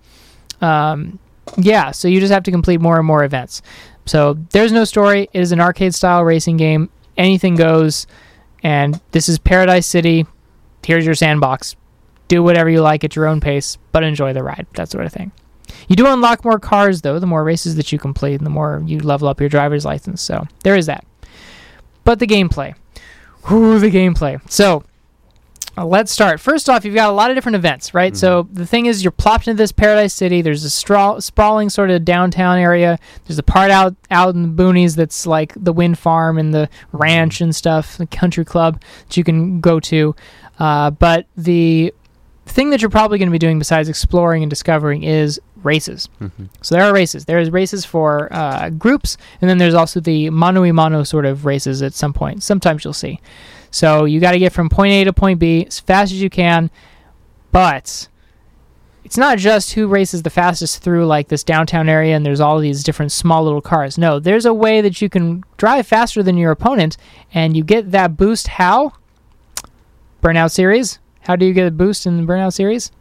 [0.62, 1.20] um,
[1.58, 3.62] yeah, so you just have to complete more and more events.
[4.06, 5.30] So there's no story.
[5.32, 8.08] It is an arcade style racing game anything goes.
[8.64, 10.26] And this is Paradise City.
[10.84, 11.76] Here's your sandbox.
[12.28, 14.66] Do whatever you like at your own pace, but enjoy the ride.
[14.76, 15.32] That sort of thing.
[15.88, 19.00] You do unlock more cars, though, the more races that you complete, the more you
[19.00, 20.22] level up your driver's license.
[20.22, 21.06] So there is that.
[22.04, 22.76] But the gameplay.
[23.52, 24.40] Ooh, the gameplay.
[24.50, 24.84] So
[25.86, 26.40] let's start.
[26.40, 28.14] First off, you've got a lot of different events, right?
[28.14, 28.20] Mm-hmm.
[28.20, 30.42] So the thing is, you're plopped into this paradise city.
[30.42, 32.98] There's a straw- sprawling sort of downtown area.
[33.26, 36.70] There's a part out out in the boonies that's like the wind farm and the
[36.92, 37.46] ranch mm-hmm.
[37.46, 40.16] and stuff, the country club that you can go to.
[40.60, 41.94] Uh, but the
[42.46, 46.10] thing that you're probably going to be doing besides exploring and discovering is races.
[46.20, 46.46] Mm-hmm.
[46.62, 47.26] So there are races.
[47.26, 51.46] There's races for uh, groups, and then there's also the mano a mano sort of
[51.46, 52.44] races at some point.
[52.44, 53.20] Sometimes you'll see.
[53.72, 56.30] So you got to get from point A to point B as fast as you
[56.30, 56.72] can.
[57.52, 58.08] but
[59.04, 62.60] it's not just who races the fastest through like this downtown area and there's all
[62.60, 63.98] these different small little cars.
[63.98, 66.96] No, there's a way that you can drive faster than your opponent
[67.34, 68.94] and you get that boost how?
[70.22, 71.00] Burnout series.
[71.22, 72.92] How do you get a boost in the Burnout series?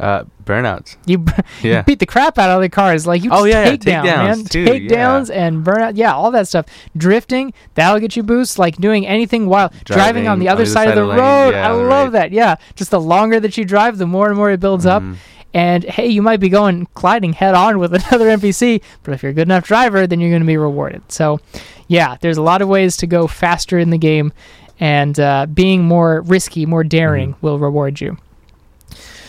[0.00, 0.96] Uh, burnouts.
[1.06, 1.24] You,
[1.62, 1.78] Yeah.
[1.78, 3.06] you beat the crap out of the cars.
[3.06, 4.36] Like you Oh, yeah, yeah, take down, man.
[4.38, 5.92] takedowns, too, Take downs and burnout.
[5.96, 6.66] Yeah, all that stuff.
[6.96, 8.58] Drifting, that'll get you boosts.
[8.58, 11.50] Like doing anything while driving, on the other side, of the road.
[11.50, 12.22] yeah, I love right.
[12.22, 12.32] that.
[12.32, 12.56] Yeah.
[12.74, 15.02] Just the longer that you drive, the more and more it builds up.
[15.02, 15.16] Mhm.
[15.54, 19.30] And hey, you might be going colliding head on with another NPC, but if you're
[19.30, 21.02] a good enough driver, then you're going to be rewarded.
[21.10, 21.40] So,
[21.88, 24.32] yeah, there's a lot of ways to go faster in the game,
[24.80, 27.46] and uh, being more risky, more daring Mm-hmm.
[27.46, 28.18] will reward you.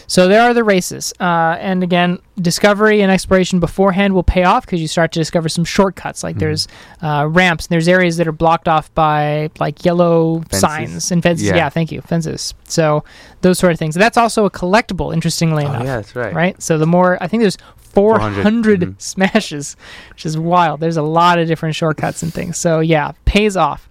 [0.10, 4.66] So there are the races, uh, and again, discovery and exploration beforehand will pay off
[4.66, 6.24] because you start to discover some shortcuts.
[6.24, 6.40] Like Mhm.
[6.40, 6.68] there's
[7.02, 10.60] uh, ramps, and there's areas that are blocked off by like yellow Fences.
[10.62, 11.46] signs and fences.
[11.48, 11.56] Yeah.
[11.58, 11.70] Yeah.
[11.70, 12.54] thank you, fences.
[12.70, 13.04] So
[13.42, 13.96] those sort of things.
[13.96, 16.34] That's also a collectible, interestingly Oh, enough yeah, that's right.
[16.34, 16.62] right?
[16.64, 19.02] So the more I think there's 400, 400, mhm.
[19.02, 19.76] smashes,
[20.12, 20.80] which is wild.
[20.80, 22.56] There's a lot of different shortcuts and things.
[22.58, 23.90] So yeah, pays off.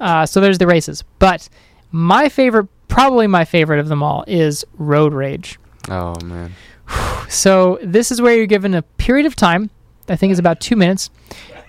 [0.00, 1.48] Uh, so there's the races, but
[1.92, 5.58] my favorite, probably my favorite of them all, is Road Rage.
[5.88, 6.52] Oh man.
[7.28, 9.68] So this is where you're given a period of time.
[10.08, 11.10] I think it's about two minutes,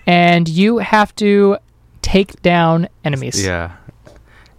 [0.06, 1.56] and you have to
[2.00, 3.44] take down enemies.
[3.44, 3.72] Yeah.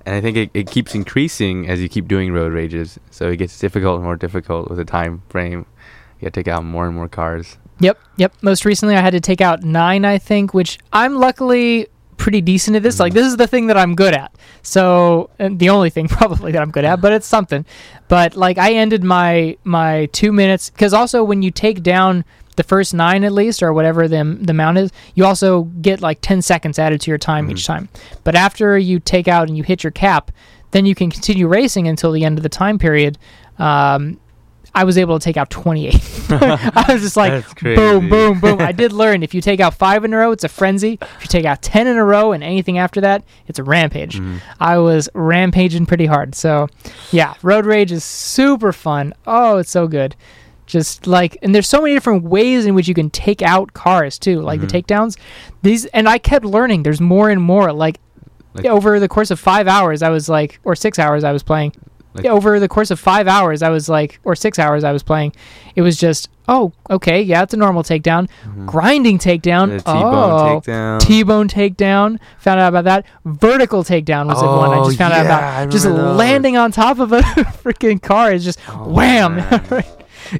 [0.06, 3.00] And I think it, it keeps increasing as you keep doing road rages.
[3.12, 5.66] So it gets difficult and more difficult with the time frame.
[6.20, 7.58] You gotta take out more and more cars.
[7.80, 8.34] Yep, yep.
[8.42, 11.88] Most recently, I had to take out nine, I think, which I'm luckily
[12.20, 13.00] pretty decent at this.
[13.00, 14.32] Like, this is the thing that I'm good at.
[14.62, 17.66] So, and the only thing probably that I'm good at, but it's something.
[18.08, 22.24] But like, I ended my my two minutes because also when you take down
[22.58, 26.20] the first nine at least or whatever the the amount is, you also get like
[26.22, 27.68] ten seconds added to your time each Mhm.
[27.68, 27.90] time.
[28.24, 30.30] But after you take out and you hit your cap,
[30.72, 33.18] then you can continue racing until the end of the time period.
[33.58, 34.20] Um,
[34.76, 35.96] I was able to take out 28.
[36.30, 38.62] I was just like, boom, boom, boom.
[38.62, 40.98] I did learn if you take out five in a row, it's a frenzy.
[41.02, 44.20] If you take out 10 in a row and anything after that, it's a rampage.
[44.20, 44.40] Mhm.
[44.60, 46.36] I was rampaging pretty hard.
[46.36, 46.68] So,
[47.12, 49.14] yeah, Road Rage is super fun.
[49.26, 50.16] Oh, it's so good.
[50.68, 54.20] Just like, and there's so many different ways in which you can take out cars
[54.20, 54.70] too, like Mhm.
[54.70, 55.18] the takedowns.
[55.64, 56.84] These, and I kept learning.
[56.84, 57.74] There's more and more.
[57.74, 58.00] Like,
[58.54, 61.42] Like- over the course of five hours, I was like, or six hours, I was
[61.42, 61.74] playing.
[62.14, 65.04] Like- over the course of five hours, I was like, or six hours, I was
[65.04, 65.34] playing.
[65.76, 68.28] It was just, oh, okay, yeah, it's a normal takedown.
[68.48, 68.66] Mhm.
[68.66, 69.78] Grinding takedown.
[69.78, 71.00] T-bone oh, takedown.
[71.00, 72.18] T-bone takedown.
[72.40, 73.06] Found out about that.
[73.26, 75.72] Vertical takedown was the one I Oh, just found out yeah, I about.
[75.72, 76.18] Just those.
[76.18, 77.20] landing on top of a
[77.64, 79.38] freaking car is just Oh, wham.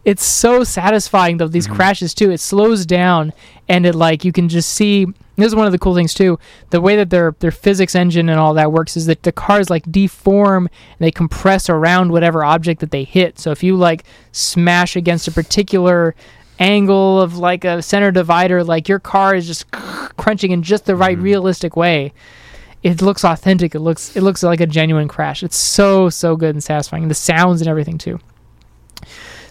[0.06, 1.48] it's so satisfying though.
[1.48, 1.76] These Mhm.
[1.76, 2.32] crashes too.
[2.32, 3.34] It slows down
[3.68, 5.06] and it like you can just see.
[5.36, 6.38] This is one of the cool things too.
[6.72, 9.70] The way that their their physics engine and all that works is that the cars
[9.70, 13.40] like deform and they compress around whatever object that they hit.
[13.40, 16.14] So if you like smash against a particular
[16.60, 19.66] angle of like a center divider, like your car is just
[20.18, 21.24] crunching in just the right Mhm.
[21.24, 22.12] realistic way.
[22.84, 23.74] It looks authentic.
[23.76, 25.42] It looks it looks like a genuine crash.
[25.42, 27.04] It's so so good and satisfying.
[27.04, 28.20] And the sounds and everything too.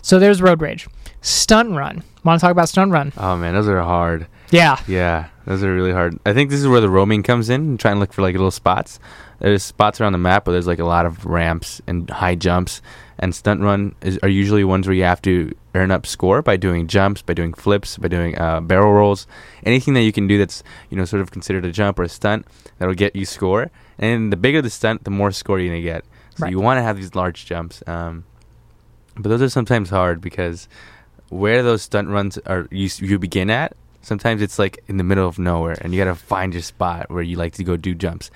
[0.09, 0.89] So there's Road Rage.
[1.21, 2.03] Stunt Run.
[2.25, 3.13] Want to talk about Stunt Run?
[3.19, 4.27] Oh man, those are hard.
[4.51, 4.81] Yeah.
[4.89, 6.19] Yeah, those are really hard.
[6.25, 8.33] I think this is where the roaming comes in and try and look for like
[8.33, 8.99] little spots.
[9.39, 12.81] There's spots around the map, where there's like a lot of ramps and high jumps.
[13.19, 16.57] And stunt run is, are usually ones where you have to earn up score by
[16.57, 19.27] doing jumps, by doing flips, by doing uh, barrel rolls,
[19.67, 22.09] anything that you can do that's you know sort of considered a jump or a
[22.09, 22.47] stunt
[22.79, 23.71] that'll get you score.
[23.99, 26.07] And the bigger the stunt, the more score you're gonna get.
[26.35, 26.51] So Right.
[26.53, 27.83] you want to have these large jumps.
[27.87, 28.25] Um,
[29.19, 30.69] but those are sometimes hard because
[31.29, 35.29] where those stunt runs are you you begin at sometimes it's like in the middle
[35.29, 37.95] of nowhere and you got to find your spot where you like to go do
[37.95, 38.31] jumps.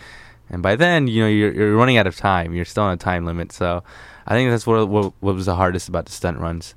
[0.51, 2.53] And by then you know you're, you're running out of time.
[2.55, 3.53] You're still on a time limit.
[3.53, 3.83] So
[4.25, 6.75] i think that's what what, what was the hardest about the stunt runs.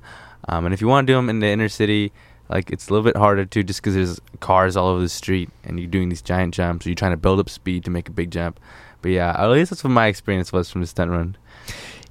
[0.48, 2.12] Um, and if you want to do them in the inner city
[2.48, 5.50] like it's a little bit harder too just because there's cars all over the street
[5.64, 8.08] and you're doing these giant jumps or you're trying to build up speed to make
[8.08, 8.60] a big jump.
[9.02, 11.36] But yeah at least that's what my experience was from the stunt run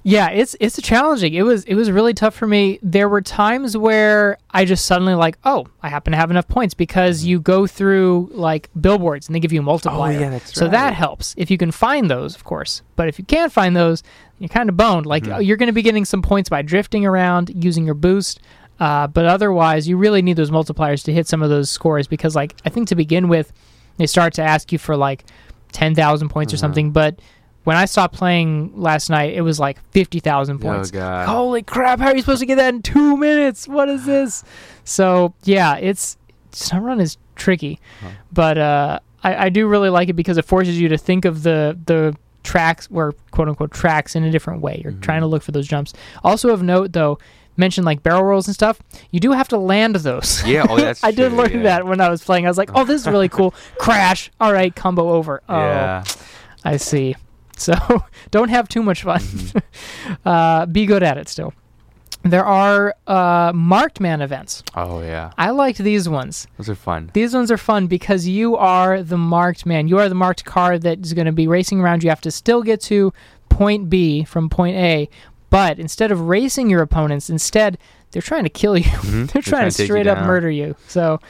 [0.08, 1.34] Yeah, it's it's challenging.
[1.34, 2.78] It was it was really tough for me.
[2.80, 6.74] There were times where I just suddenly like, oh, I happen to have enough points
[6.74, 10.12] because you go through like billboards and they give you a multiplier.
[10.12, 10.22] Mm-hmm.
[10.22, 12.82] Oh, yeah, that's so that helps if you can find those, of course.
[12.94, 14.04] But if you can't find those,
[14.38, 15.06] you're kind of boned.
[15.06, 15.34] Like Mhm.
[15.36, 18.38] oh, you're going to be getting some points by drifting around using your boost.
[18.78, 22.36] Uh, but otherwise, you really need those multipliers to hit some of those scores because,
[22.36, 23.52] like, I think to begin with,
[23.96, 25.24] they start to ask you for like
[25.72, 26.60] ten thousand points or Mhm.
[26.60, 26.90] something.
[26.92, 27.18] But
[27.66, 30.90] when I stopped playing last night, it was like fifty thousand points.
[30.90, 31.98] oh god Holy crap!
[31.98, 33.66] How are you supposed to get that in two minutes?
[33.68, 34.44] What is this?
[34.84, 36.16] So yeah, it's
[36.52, 38.08] Stunt Run is tricky, Huh.
[38.32, 41.42] but uh, I, I do really like it because it forces you to think of
[41.42, 44.80] the the tracks or quote unquote tracks in a different way.
[44.84, 45.02] You're Mhm.
[45.02, 45.92] trying to look for those jumps.
[46.22, 47.18] Also of note though,
[47.56, 48.78] mentioned like barrel rolls and stuff.
[49.10, 50.46] You do have to land those.
[50.46, 51.62] Yeah, oh, that's I did true, learn yeah.
[51.64, 52.46] that when I was playing.
[52.46, 53.52] I was like, oh, this is really cool.
[53.78, 54.30] Crash.
[54.40, 55.42] All right, combo over.
[55.48, 56.04] Oh, Yeah.
[56.64, 57.16] I see.
[57.66, 57.74] So
[58.30, 59.20] don't have too much fun.
[59.20, 59.62] Mhm.
[60.26, 61.52] uh, be good at it still.
[62.22, 64.62] There are uh, marked man events.
[64.74, 65.30] Oh yeah.
[65.38, 66.46] I liked these ones.
[66.58, 67.10] Those are fun.
[67.14, 69.86] These ones are fun because you are the marked man.
[69.88, 72.02] You are the marked car that is going to be racing around.
[72.02, 73.12] You have to still get to
[73.48, 75.08] point B from point A,
[75.50, 77.78] but instead of racing your opponents, instead
[78.10, 78.84] they're trying to kill you.
[78.90, 79.30] Mhm.
[79.30, 80.74] they're trying, to straight up murder you.
[80.88, 81.20] So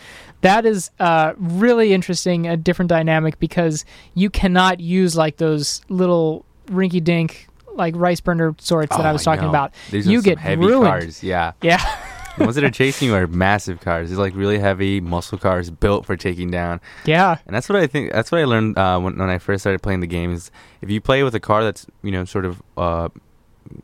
[0.42, 6.44] that is uh, really interesting, a different dynamic because you cannot use like those little
[6.66, 9.51] rinky dink like rice burner sorts that I Oh, was talking know.
[9.51, 9.72] about.
[9.90, 10.87] These You are get heavy ruined.
[10.87, 11.22] cars.
[11.22, 11.53] Yeah.
[11.62, 11.83] Yeah.
[12.38, 14.11] The ones that are chasing you are massive cars.
[14.11, 16.83] These like really heavy muscle cars built for taking down.
[17.07, 17.38] yeah.
[17.46, 18.12] And that's what I think.
[18.12, 20.31] That's what I learned uh, when when I first started playing the game.
[20.35, 20.51] Is
[20.83, 23.09] if you play with a car that's you know sort of uh,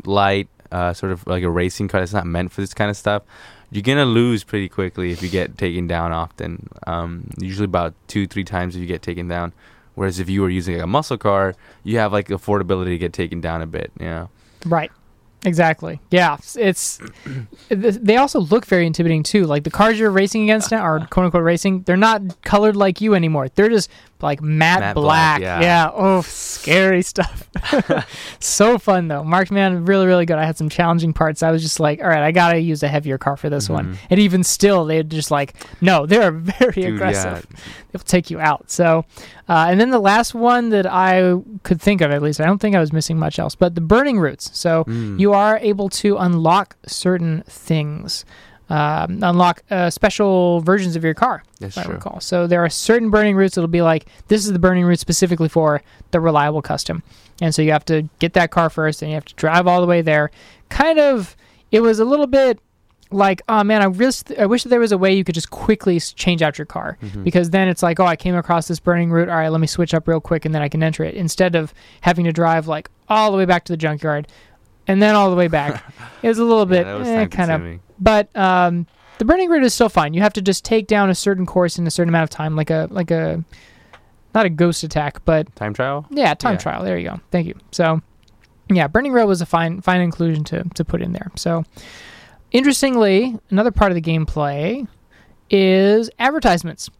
[0.04, 2.96] light, uh, sort of like a racing car that's not meant for this kind of
[2.98, 3.22] stuff,
[3.72, 6.68] you're gonna lose pretty quickly if you get taken down often.
[6.86, 9.52] Um, usually about two, three times if you get taken down.
[9.94, 13.40] Whereas if you were using a muscle car, you have like affordability to get taken
[13.40, 13.90] down a bit.
[13.98, 14.28] Know.
[14.66, 14.90] Right.
[15.44, 16.00] Exactly.
[16.10, 16.36] Yeah.
[16.54, 16.98] It's
[17.68, 19.44] th- they also look very intimidating too.
[19.44, 21.82] Like the cars you're racing against now are quote unquote racing.
[21.82, 23.48] They're not colored like you anymore.
[23.48, 23.90] They're just
[24.22, 25.40] like matte, Matte black.
[25.40, 25.90] black, yeah.
[25.92, 27.48] Oh, scary stuff.
[28.40, 29.24] so fun though.
[29.24, 30.38] Marked Man really really good.
[30.38, 31.42] I had some challenging parts.
[31.42, 33.94] I was just like, all right, I gotta use a heavier car for this one.
[33.94, 33.98] Mhm.
[34.10, 37.46] And even still, they're just like, no, they're very Dude, aggressive
[37.92, 38.70] They'll take you out.
[38.70, 39.04] So,
[39.48, 42.58] uh, and then the last one that I could think of, at least, I don't
[42.58, 44.50] think I was missing much else, but the burning routes.
[44.58, 45.20] So Mm.
[45.20, 48.24] you are able to unlock certain things,
[48.72, 51.42] um, unlock uh, special versions of your car.
[51.60, 51.94] That's if I true.
[51.94, 52.20] recall.
[52.20, 55.48] So there are certain burning routes that'll be like this is the burning route specifically
[55.48, 57.02] for the reliable custom,
[57.40, 59.80] and so you have to get that car first, and you have to drive all
[59.80, 60.30] the way there.
[60.68, 61.36] Kind of,
[61.70, 62.58] it was a little bit
[63.10, 66.00] like, oh man, I wish I wish there was a way you could just quickly
[66.00, 67.24] change out your car Mhm.
[67.24, 69.28] because then it's like, oh, I came across this burning route.
[69.28, 71.54] All right, let me switch up real quick, and then I can enter it instead
[71.54, 74.28] of having to drive like all the way back to the junkyard
[74.86, 75.82] and then all the way back.
[76.22, 78.86] it was a little bit was eh, kind of but um,
[79.18, 80.14] the burning route is still fine.
[80.14, 82.56] You have to just take down a certain course in a certain amount of time,
[82.56, 83.44] like a like a
[84.34, 86.06] not a ghost attack, but time trial.
[86.10, 86.58] yeah, time Yeah.
[86.58, 86.84] trial.
[86.84, 87.20] There you go.
[87.30, 87.54] Thank you.
[87.70, 88.00] So
[88.70, 91.30] yeah, burning road was a fine fine inclusion to to put in there.
[91.36, 91.64] So
[92.50, 94.86] interestingly, another part of the gameplay
[95.50, 96.90] is advertisements.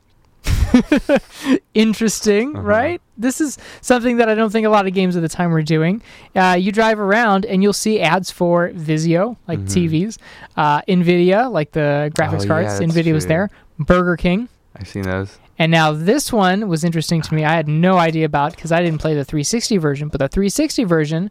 [1.75, 2.67] Interesting, Uh-huh.
[2.67, 3.01] right?
[3.17, 5.63] This is something that I don't think a lot of games at the time were
[5.63, 6.03] doing.
[6.35, 9.69] Uh, you drive around and you'll see ads for Vizio, like Mhm.
[9.73, 10.19] TVs,
[10.57, 12.81] uh, Nvidia, like the graphics Oh, cards.
[12.81, 13.51] yeah, Nvidia was there.
[13.79, 14.49] Burger King.
[14.77, 15.39] I've seen those.
[15.59, 17.45] And now this one was interesting to me.
[17.45, 20.85] I had no idea about because I didn't play the 360 version, but the 360
[20.85, 21.31] version,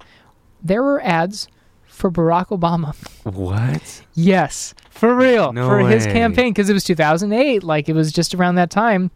[0.63, 1.47] there were ads
[1.91, 2.95] for Barack Obama.
[3.23, 4.01] What?
[4.15, 6.13] Yes, for real, No for his way.
[6.13, 7.63] campaign because it was 2008.
[7.63, 9.11] Like it was just around that time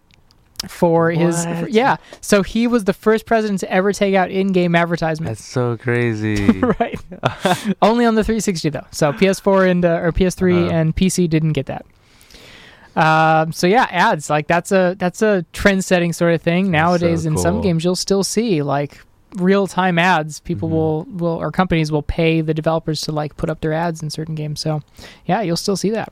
[0.67, 1.97] for his for- yeah.
[2.21, 5.29] So he was the first president to ever take out in-game advertisement.
[5.29, 6.59] That's so crazy.
[6.79, 6.99] right.
[7.81, 8.85] Only on the 360 though.
[8.91, 10.73] So PS4 and uh, or PS3 Uh-huh.
[10.73, 11.85] and PC didn't get that.
[12.95, 16.71] Um, so yeah, ads like that's a that's a trend-setting sort of thing.
[16.71, 18.99] Nowadays, so in some games, you'll still see like
[19.37, 20.39] real-time ads.
[20.39, 20.71] People Mhm.
[20.73, 24.09] will will or companies will pay the developers to like put up their ads in
[24.09, 24.59] certain games.
[24.59, 24.81] So
[25.25, 26.09] yeah, you'll still see that.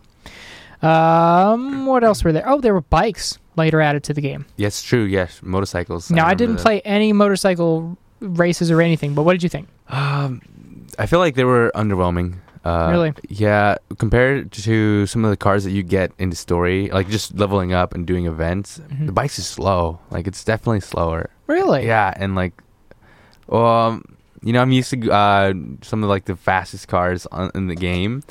[0.82, 2.48] Um, what else were there?
[2.48, 4.46] Oh, there were bikes later added to the game.
[4.58, 5.04] yes, true.
[5.04, 6.10] Yes, motorcycles.
[6.12, 6.64] now I remember didn't that.
[6.64, 9.68] play any motorcycle races or anything, but what did you think?
[9.90, 10.42] Um,
[11.00, 12.36] I feel like they were underwhelming.
[12.66, 13.14] Uh, Really?
[13.30, 17.38] Yeah, compared to some of the cars that you get in the story, like just
[17.38, 19.06] leveling up and doing events, Mhm.
[19.08, 20.00] the bikes is slow.
[20.12, 21.30] Like it's definitely slower.
[21.48, 21.86] Really?
[21.86, 22.54] Yeah, and like,
[23.50, 24.04] um,
[24.42, 27.76] you know, I'm used to uh some of like the fastest cars on, in the
[27.76, 28.24] game,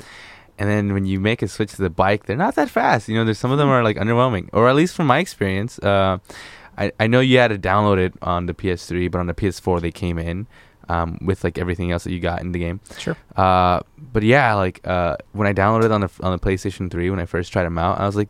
[0.59, 3.07] and then when you make a switch to the bike, they're not that fast.
[3.09, 3.73] You know, there's some of them Hmm.
[3.73, 5.79] are like underwhelming, or at least from my experience.
[5.79, 6.17] Uh,
[6.77, 9.81] I I know you had to download it on the PS3, but on the PS4
[9.81, 10.47] they came in.
[10.89, 13.15] Um, with like everything else that you got in the game, Sure.
[13.37, 13.79] uh,
[14.11, 17.21] but yeah, like uh, when I downloaded it on the on the PlayStation 3 when
[17.21, 18.27] I first tried them out, I was like,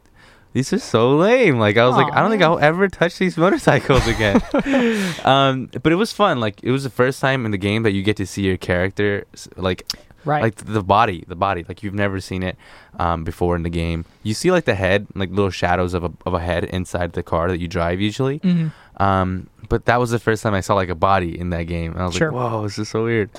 [0.53, 1.57] these are so lame.
[1.59, 2.41] Like I was like, I don't think.
[2.43, 4.41] I'll ever touch these motorcycles again.
[5.25, 6.39] um, but it was fun.
[6.39, 8.57] Like it was the first time in the game that you get to see your
[8.57, 9.25] character,
[9.57, 9.85] like
[10.25, 10.41] Right.
[10.41, 11.65] like the body, the body.
[11.67, 12.55] Like you've never seen it
[12.97, 14.05] um, before in the game.
[14.23, 17.23] You see like the head, like little shadows of a of a head inside the
[17.23, 18.37] car that you drive usually.
[18.37, 21.63] hmm Um, but that was the first time I saw like a body in that
[21.63, 21.91] game.
[21.91, 22.31] And I was Sure.
[22.31, 23.31] like, whoa, this is so weird.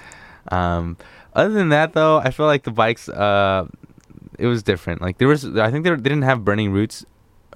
[0.53, 0.99] Um,
[1.33, 3.67] other than that, though, I feel like the bikes, uh,
[4.39, 5.01] it was different.
[5.03, 7.05] Like there was, I think they didn't have burning Routes.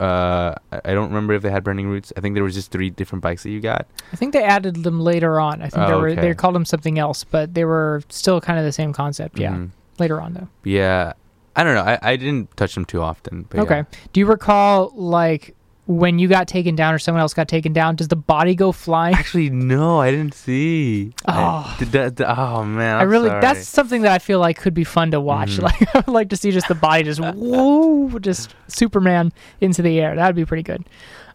[0.01, 2.13] Uh, I don't remember if they had burning routes.
[2.17, 3.89] I think there was just three different bikes that you got.
[4.13, 5.61] I think they added them later on.
[5.61, 8.61] I think they Oh, were they called them something else, but they were still kind
[8.61, 9.41] of the same concept.
[9.41, 9.71] Yeah, Mhm.
[9.99, 10.49] later on though.
[10.63, 11.15] Yeah.
[11.57, 11.83] I don't know.
[11.83, 13.47] I, I didn't touch them too often.
[13.51, 13.83] But Okay.
[14.13, 15.57] Do you recall like
[15.89, 17.97] when you got taken down or someone else got taken down?
[17.97, 19.15] Does the body go flying?
[19.15, 21.13] Actually, no, I didn't see.
[21.27, 21.77] I- Oh.
[21.79, 22.97] did that- oh man.
[22.99, 23.41] I I'm really sorry.
[23.41, 25.57] that's something that I feel like could be fun to watch.
[25.57, 25.63] Mhm.
[25.63, 29.99] Like I would like to see just the body just whoa, just Superman into the
[29.99, 30.15] air.
[30.15, 30.85] That'd be pretty good.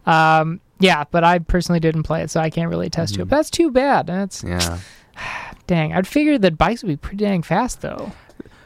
[0.05, 3.25] Um, yeah, but I personally didn't play it, so I can't really attest to it.
[3.25, 3.29] Mhm.
[3.29, 4.05] But that's too bad.
[4.07, 4.77] That's Yeah.
[5.67, 5.93] dang.
[5.93, 8.11] I'd figure that bikes would be pretty dang fast though.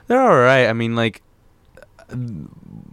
[0.08, 0.68] They're all right.
[0.68, 1.22] I mean, like,
[2.10, 2.16] uh,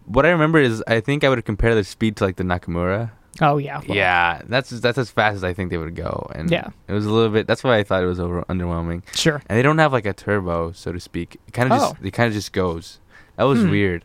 [0.06, 3.10] what I remember is I think I would compare the speed to like the Nakamura.
[3.40, 3.80] Oh yeah.
[3.88, 6.68] well, yeah, that's that's as fast as I think they would go, and Yeah.
[6.86, 7.46] it was a little bit.
[7.48, 9.02] That's why I thought it was over underwhelming.
[9.16, 9.42] Sure.
[9.48, 11.36] And they don't have like a turbo, so to speak.
[11.48, 11.90] It kind of Oh.
[11.94, 13.00] just it kind of just goes.
[13.36, 13.70] That was Hmm.
[13.70, 14.04] weird.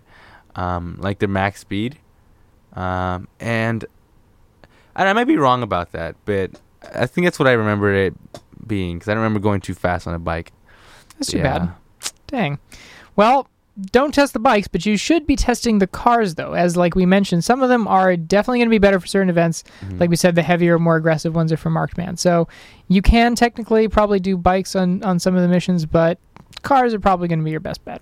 [0.56, 2.00] Um, like their max speed,
[2.74, 3.86] um, and
[4.96, 6.52] and I might be wrong about that, but
[6.96, 8.16] I think that's what I remember it
[8.66, 10.52] being because I don't remember going too fast on a bike.
[11.18, 11.60] That's too Yeah.
[11.60, 11.70] bad.
[12.28, 12.60] Dang.
[13.16, 13.48] Well,
[13.92, 16.54] don't test the bikes, but you should be testing the cars though.
[16.54, 19.30] As like we mentioned, some of them are definitely going to be better for certain
[19.30, 19.64] events.
[19.82, 20.00] Mhm.
[20.00, 22.18] Like we said, the heavier, more aggressive ones are for marked man.
[22.18, 22.48] So
[22.88, 26.18] you can technically probably do bikes on on some of the missions, but
[26.62, 28.02] cars are probably going to be your best bet.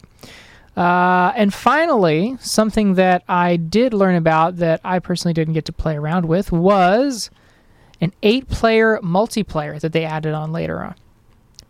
[0.76, 5.74] Uh, and finally, something that I did learn about that I personally didn't get to
[5.74, 7.32] play around with was
[8.00, 10.94] an eight-player multiplayer that they added on later on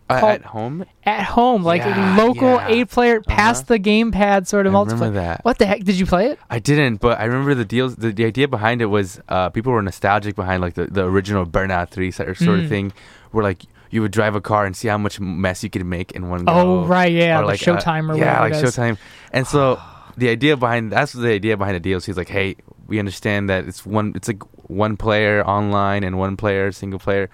[0.10, 0.86] Uh, at home.
[1.04, 2.68] at home, like Yeah, local yeah.
[2.70, 3.74] eight-player past Uh-huh.
[3.76, 4.92] the gamepad sort of I multiplayer.
[4.94, 5.44] remember that.
[5.44, 5.84] What the heck?
[5.84, 6.40] Did you play it?
[6.50, 7.96] I didn't, but I remember the deals.
[7.98, 11.46] The, the idea behind it was uh, people were nostalgic behind like the, the original
[11.46, 12.70] Burnout Three sort of Mm.
[12.70, 12.94] thing,
[13.32, 16.12] where like you would drive a car and see how much mess you could make
[16.14, 16.54] in one go.
[16.54, 18.62] Oh, right, yeah, Or, like, uh, Showtime or yeah, like is.
[18.64, 18.98] Showtime.
[19.32, 19.80] And so
[20.18, 22.00] the idea behind that's the idea behind the.
[22.00, 22.56] So he's like, hey,
[22.88, 27.30] we understand that it's one, it's like one player online and one player single player.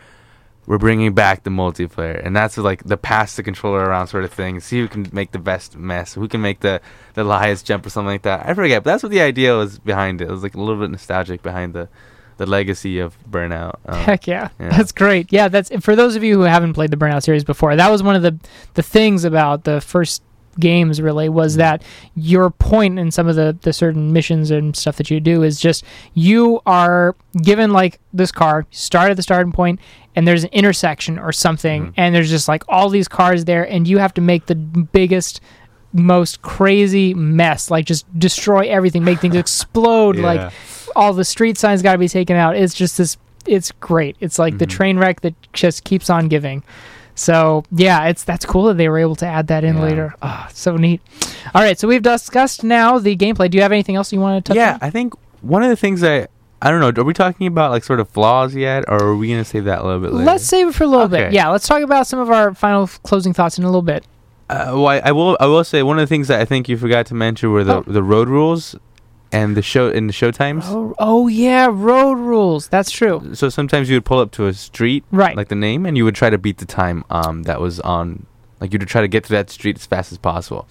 [0.65, 4.31] We're bringing back the multiplayer, and that's like the pass the controller around sort of
[4.31, 4.59] thing.
[4.61, 6.79] See who can make the best mess, who can make the
[7.15, 8.47] the highest jump or something like that.
[8.47, 10.29] I forget, but that's what the idea was behind it.
[10.29, 11.89] It was like a little bit nostalgic behind the
[12.37, 13.75] the legacy of Burnout.
[13.85, 14.49] Um, Heck yeah.
[14.59, 14.69] yeah.
[14.77, 15.31] That's great.
[15.31, 17.75] Yeah, that's for those of you who haven't played the Burnout series before.
[17.75, 18.39] That was one of the
[18.73, 20.23] the things about the first
[20.59, 21.81] games really was that
[22.15, 25.59] your point in some of the the certain missions and stuff that you do is
[25.59, 25.83] just
[26.13, 29.79] you are given like this car, start at the starting point
[30.15, 31.93] and there's an intersection or something Mhm.
[31.97, 35.41] and there's just like all these cars there and you have to make the biggest
[35.91, 40.51] most crazy mess like just destroy everything make things explode like
[40.95, 42.55] all the street signs got to be taken out.
[42.55, 43.17] It's just this.
[43.47, 44.15] It's great.
[44.19, 44.69] It's like the Mhm.
[44.69, 46.61] train wreck that just keeps on giving.
[47.15, 49.81] So yeah, it's that's cool that they were able to add that in Yeah.
[49.83, 50.15] later.
[50.21, 51.01] Ah, so neat.
[51.53, 53.49] All right, so we've discussed now the gameplay.
[53.49, 54.79] Do you have anything else you want to touch yeah, on?
[54.81, 56.29] I think one of the things that
[56.61, 57.01] I don't know.
[57.01, 59.79] Are we talking about like sort of flaws yet, or are we gonna save that
[59.79, 60.25] a little bit later?
[60.25, 61.33] Let's save it for a little bit.
[61.33, 64.05] Yeah, let's talk about some of our final f- closing thoughts in a little bit.
[64.49, 65.35] Uh, well, I, I will.
[65.39, 67.63] I will say one of the things that I think you forgot to mention were
[67.65, 67.83] the Oh.
[67.85, 68.75] the road rules
[69.33, 70.63] and the show in the show times.
[70.67, 72.67] Oh, oh yeah, road rules.
[72.69, 73.33] That's true.
[73.35, 75.35] So sometimes you would pull up to a street, Right.
[75.35, 78.25] like the name, and you would try to beat the time um, that was on.
[78.61, 80.67] Like you'd try to get to that street as fast as possible.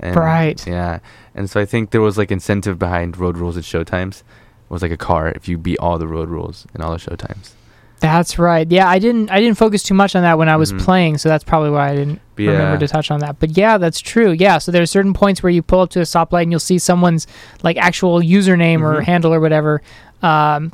[0.00, 0.64] And, Right.
[0.66, 0.98] Yeah,
[1.34, 4.20] and so I think there was like incentive behind road rules at show times.
[4.68, 6.98] It was like a car if you beat all the road rules in all the
[6.98, 7.54] show times.
[8.00, 8.70] That's right.
[8.70, 10.80] Yeah, I didn't I didn't focus too much on that when I was Mhm.
[10.80, 12.52] playing, so that's probably why I didn't Yeah.
[12.52, 13.40] remember to touch on that.
[13.40, 14.30] But yeah, that's true.
[14.30, 16.78] Yeah, so there's certain points where you pull up to a stoplight and you'll see
[16.78, 17.26] someone's
[17.64, 19.04] like actual username or Mhm.
[19.04, 19.82] handle or whatever
[20.22, 20.72] um,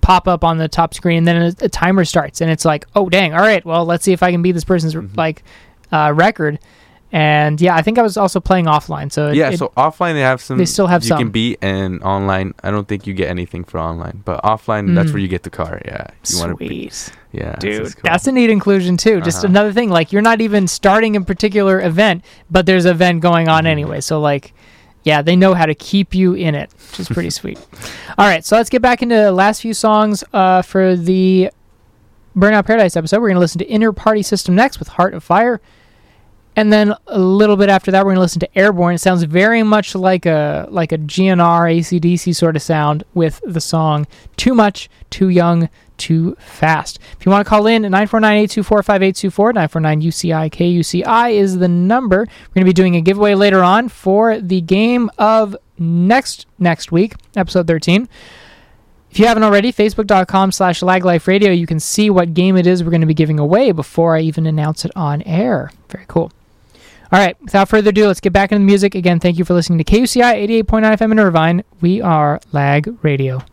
[0.00, 2.84] pop up on the top screen, and then a, a timer starts, and it's like,
[2.96, 5.16] oh dang, all right, well let's see if I can beat this person's Mhm.
[5.16, 5.42] like
[5.92, 6.58] uh, record.
[7.16, 10.12] And yeah, I think I was also playing offline, so it, yeah, it- so offline
[10.12, 10.58] they have some.
[10.58, 11.18] They still have you some.
[11.18, 14.20] can beat, and online I don't think you get anything for online.
[14.24, 15.14] But offline, that's Mm.
[15.14, 15.80] where you get the car.
[15.86, 16.76] Yeah, you.
[17.32, 18.02] Yeah, Dude, that's cool.
[18.04, 19.22] that's a neat inclusion too.
[19.22, 19.46] Just Uh-huh.
[19.48, 23.48] another thing, like you're not even starting a particular event, but there's an event going
[23.48, 23.68] on Mhm.
[23.68, 24.00] anyway.
[24.02, 24.52] So like,
[25.04, 27.58] yeah, they know how to keep you in it, which is pretty sweet.
[28.18, 31.50] All right, so let's get back into the last few songs uh, for the
[32.36, 33.20] Burnout Paradise episode.
[33.22, 35.62] We're gonna listen to Inner Party System next with Heart of Fire.
[36.56, 38.94] And then a little bit after that, we're going to listen to Airbourne.
[38.94, 43.60] It sounds very much like a like a GNR ACDC sort of sound with the
[43.60, 44.06] song
[44.38, 51.58] "Too Much, Too Young, Too Fast." If you want to call in, 949-824-5824, 949-UCI-KUCI is
[51.58, 52.20] the number.
[52.20, 56.90] We're going to be doing a giveaway later on for the game of next next
[56.90, 58.08] week, episode 13.
[59.10, 62.90] If you haven't already, facebook.com slash lagliferadio, you can see what game it is we're
[62.90, 65.70] going to be giving away before I even announce it on air.
[65.88, 66.32] Very cool.
[67.12, 68.96] All right, without further ado, let's get back into the music.
[68.96, 71.64] Again, thank you for listening to KUCI 88.9 FM in Irvine.
[71.80, 73.44] We are Lag Radio.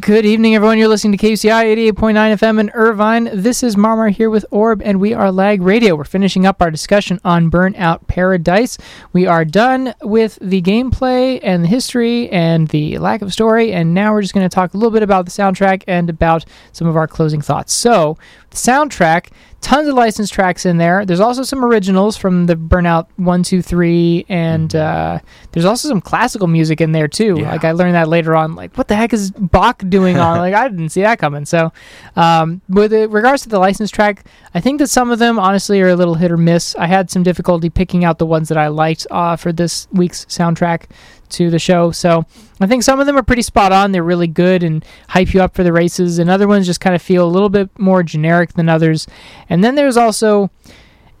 [0.00, 0.78] Good evening, everyone.
[0.78, 3.30] You're listening to KUCI 88.9 FM in Irvine.
[3.32, 5.94] This is Marmar here with Orb, and we are Lag Radio.
[5.94, 8.76] We're finishing up our discussion on Burnout Paradise.
[9.12, 13.94] We are done with the gameplay and the history and the lack of story, and
[13.94, 16.88] now we're just going to talk a little bit about the soundtrack and about some
[16.88, 17.72] of our closing thoughts.
[17.72, 18.18] So,
[18.50, 19.28] the soundtrack
[19.64, 21.06] tons of licensed tracks in there.
[21.06, 25.20] There's also some originals from the Burnout One, Two, Three, and uh,
[25.52, 27.36] there's also some classical music in there too.
[27.38, 27.50] Yeah.
[27.50, 28.54] Like I learned that later on.
[28.54, 30.36] Like, what the heck is Bach doing on?
[30.46, 31.46] like, I didn't see that coming.
[31.46, 31.72] So,
[32.14, 35.80] um, with it- regards to the licensed track, I think that some of them honestly
[35.80, 36.76] are a little hit or miss.
[36.76, 40.26] I had some difficulty picking out the ones that I liked uh, for this week's
[40.26, 40.84] soundtrack
[41.30, 41.90] to the show.
[41.90, 42.24] So
[42.60, 43.92] I think some of them are pretty spot on.
[43.92, 46.94] They're really good and hype you up for the races, and other ones just kind
[46.94, 49.06] of feel a little bit more generic than others.
[49.48, 50.50] And then there's also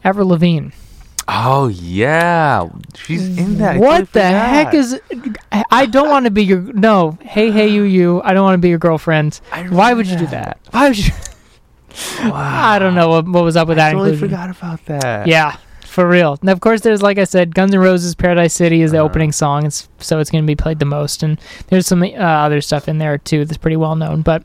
[0.04, 0.68] Avril Lavigne.
[1.26, 3.78] Oh yeah, she's in that.
[3.78, 5.00] What the heck is?
[5.70, 7.16] I don't want to be your no.
[7.22, 8.20] Hey hey you you.
[8.22, 9.40] I don't want to be your girlfriend.
[9.70, 10.58] Why would you do that?
[10.70, 11.12] Why would you?
[12.24, 12.32] Wow.
[12.74, 14.28] I don't know what, what was up with that I totally inclusion.
[14.28, 15.26] forgot about that.
[15.26, 15.56] Yeah,
[15.94, 16.36] for real.
[16.40, 19.06] And of course, there's like I said, Guns N' Roses "Paradise City" is the Uh-huh.
[19.06, 19.64] opening song.
[19.66, 22.88] It's so it's going to be played the most, and there's some uh, other stuff
[22.88, 24.22] in there too that's pretty well known.
[24.22, 24.42] But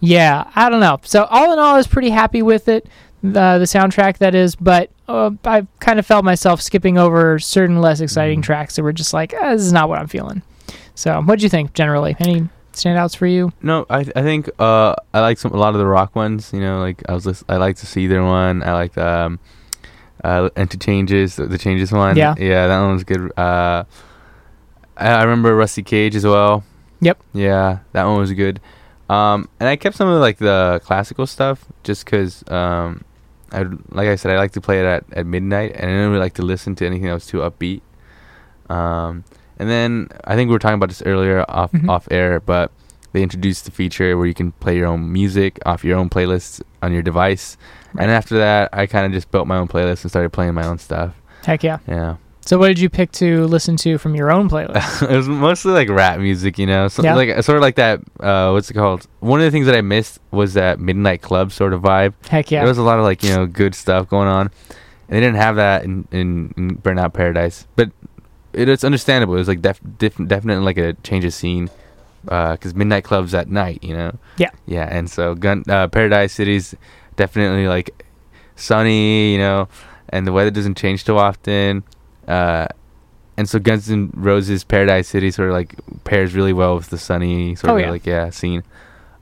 [0.00, 0.98] yeah, I don't know.
[1.02, 2.86] So all in all, I was pretty happy with it,
[3.22, 4.56] the the soundtrack that is.
[4.56, 8.44] But uh, I kind of felt myself skipping over certain less exciting Mhm.
[8.44, 10.42] tracks that were just like, eh, this is not what I'm feeling.
[10.94, 12.16] So, what do you think generally?
[12.18, 13.52] Any standouts for you?
[13.62, 16.50] No, I I think uh I like some a lot of the rock ones.
[16.52, 18.62] You know, like I was I like to see their one.
[18.62, 19.38] I like um
[20.26, 22.16] uh interchanges the, the changes one.
[22.16, 22.34] Yeah.
[22.38, 23.30] yeah, that one was good.
[23.38, 23.84] Uh,
[24.96, 26.64] I, I remember Rusty Cage as well.
[27.00, 27.18] Yep.
[27.34, 28.60] Yeah, that one was good.
[29.08, 33.04] Um, and I kept some of like the classical stuff just because um,
[33.52, 36.10] I like I said I like to play it at, at midnight, and I didn't
[36.10, 37.82] really like to listen to anything that was too upbeat.
[38.68, 39.24] Um,
[39.58, 41.88] and then I think we were talking about this earlier off Mhm.
[41.88, 42.72] off air, but
[43.12, 46.60] they introduced the feature where you can play your own music off your own playlists
[46.82, 47.56] on your device.
[47.98, 50.66] And after that, I kind of just built my own playlist and started playing my
[50.66, 51.14] own stuff.
[51.44, 51.78] Heck yeah!
[51.86, 55.02] Yeah, So, what did you pick to listen to from your own playlist?
[55.10, 57.14] it was mostly like rap music, you know, so, Yeah.
[57.14, 58.00] like sort of like that.
[58.18, 59.06] Uh, what's it called?
[59.20, 62.14] One of the things that I missed was that midnight club sort of vibe.
[62.28, 62.60] Heck yeah!
[62.60, 65.36] There was a lot of like you know good stuff going on, and they didn't
[65.36, 67.66] have that in in, in Burnout Paradise.
[67.76, 67.90] But
[68.52, 69.34] it, it's understandable.
[69.34, 71.70] It was like def, def, definitely like a change of scene,
[72.24, 74.18] because midnight clubs at night, you know.
[74.36, 74.50] Yeah.
[74.66, 76.74] Yeah, and so Gun uh, Paradise City's
[77.16, 78.04] definitely like
[78.56, 79.68] sunny, you know,
[80.10, 81.82] and the weather doesn't change too often.
[82.28, 82.66] Uh,
[83.36, 86.98] and so Guns N' Roses Paradise City sort of like pairs really well with the
[86.98, 87.90] sunny sort Oh, of yeah.
[87.90, 88.62] like yeah scene.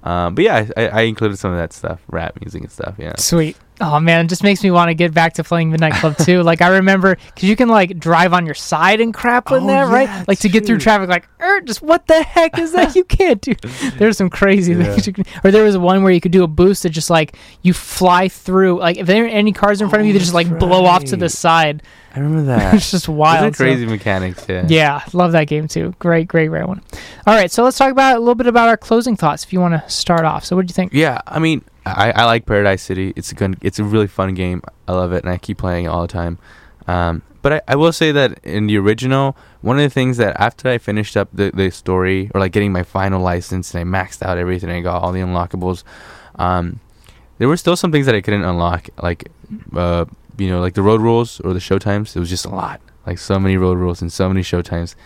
[0.05, 2.95] Um, but yeah, I, I included some of that stuff, rap music and stuff.
[2.99, 3.15] Yeah.
[3.17, 3.57] Sweet.
[3.81, 6.43] Oh man, it just makes me want to get back to playing Midnight Club too.
[6.45, 9.66] like I remember, because you can like drive on your side and crap in Oh,
[9.66, 10.09] there, right?
[10.09, 11.09] yeah, Like to it's get through traffic.
[11.09, 12.95] Like, er, just what the heck is that?
[12.95, 13.55] you can't do.
[13.99, 14.85] There's some crazy Yeah.
[14.85, 15.07] things.
[15.09, 17.37] You can, or there was one where you could do a boost that just like
[17.62, 18.79] you fly through.
[18.79, 20.61] Like if there are any cars in front of you, Oh, they just like that's
[20.64, 21.83] blow off to the side.
[22.14, 22.75] I remember that.
[22.75, 23.57] it's just Those are wild.
[23.57, 24.47] so- crazy mechanics.
[24.49, 24.66] Yeah.
[24.68, 25.97] yeah, love that game too.
[25.99, 26.81] Great, great, great one.
[27.27, 29.43] All right, so let's talk about a little bit about our closing thoughts.
[29.43, 30.93] If you want to start off, so what do you think?
[30.93, 33.12] Yeah, I mean, I, I like Paradise City.
[33.16, 34.62] It's a good, it's a really fun game.
[34.89, 36.39] I love it, and I keep playing it all the time.
[36.87, 40.39] Um, but I, I will say that in the original, one of the things that
[40.41, 43.99] after I finished up the, the story or like getting my final license and I
[44.01, 45.85] maxed out everything, I got all the unlockables.
[46.37, 46.80] Um,
[47.37, 49.30] there were still some things that I couldn't unlock, like
[49.74, 50.07] uh,
[50.39, 52.16] you know, like the road rules or the show times.
[52.16, 54.97] It was just a lot, like so many road rules and so many show times.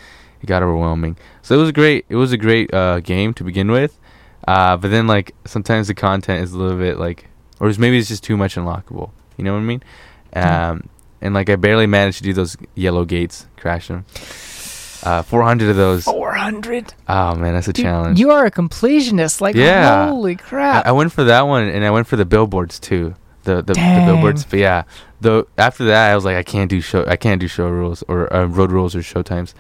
[0.41, 1.17] It got overwhelming.
[1.43, 2.07] So it was great.
[2.09, 3.98] It was a great uh, game to begin with.
[4.49, 7.29] Uh, but then like sometimes the content is a little bit like,
[7.61, 9.11] or maybe it's just too much unlockable.
[9.37, 9.83] You know what I mean?
[10.35, 10.89] Um,
[11.21, 14.07] and like I barely managed to do those yellow gates, crash them.
[15.05, 16.05] Uh, 400 of those.
[16.05, 16.93] Four hundred.
[17.09, 18.19] Oh man, that's a challenge.
[18.19, 19.41] You are a completionist.
[19.41, 20.09] Like, Yeah.
[20.09, 20.87] holy crap!
[20.87, 23.15] I went for that one, and I went for the billboards too.
[23.45, 24.85] The the, the billboards, but yeah.
[25.21, 28.03] Though after that, I was like, I can't do show, I can't do show rules
[28.09, 29.55] or uh, road rules or show times.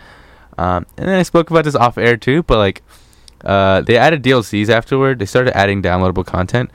[0.56, 2.82] Um, and then I spoke about this off air too, but like,
[3.44, 5.18] uh, they added DLCs afterward.
[5.18, 6.70] They started adding downloadable content,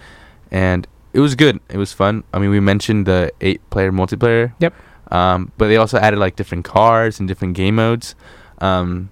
[0.51, 1.59] and it was good.
[1.70, 2.24] It was fun.
[2.34, 4.53] I mean, we mentioned the eight-player multiplayer.
[4.59, 4.74] Yep.
[5.11, 8.16] Um, but they also added like different cars and different game modes.
[8.59, 9.09] Um,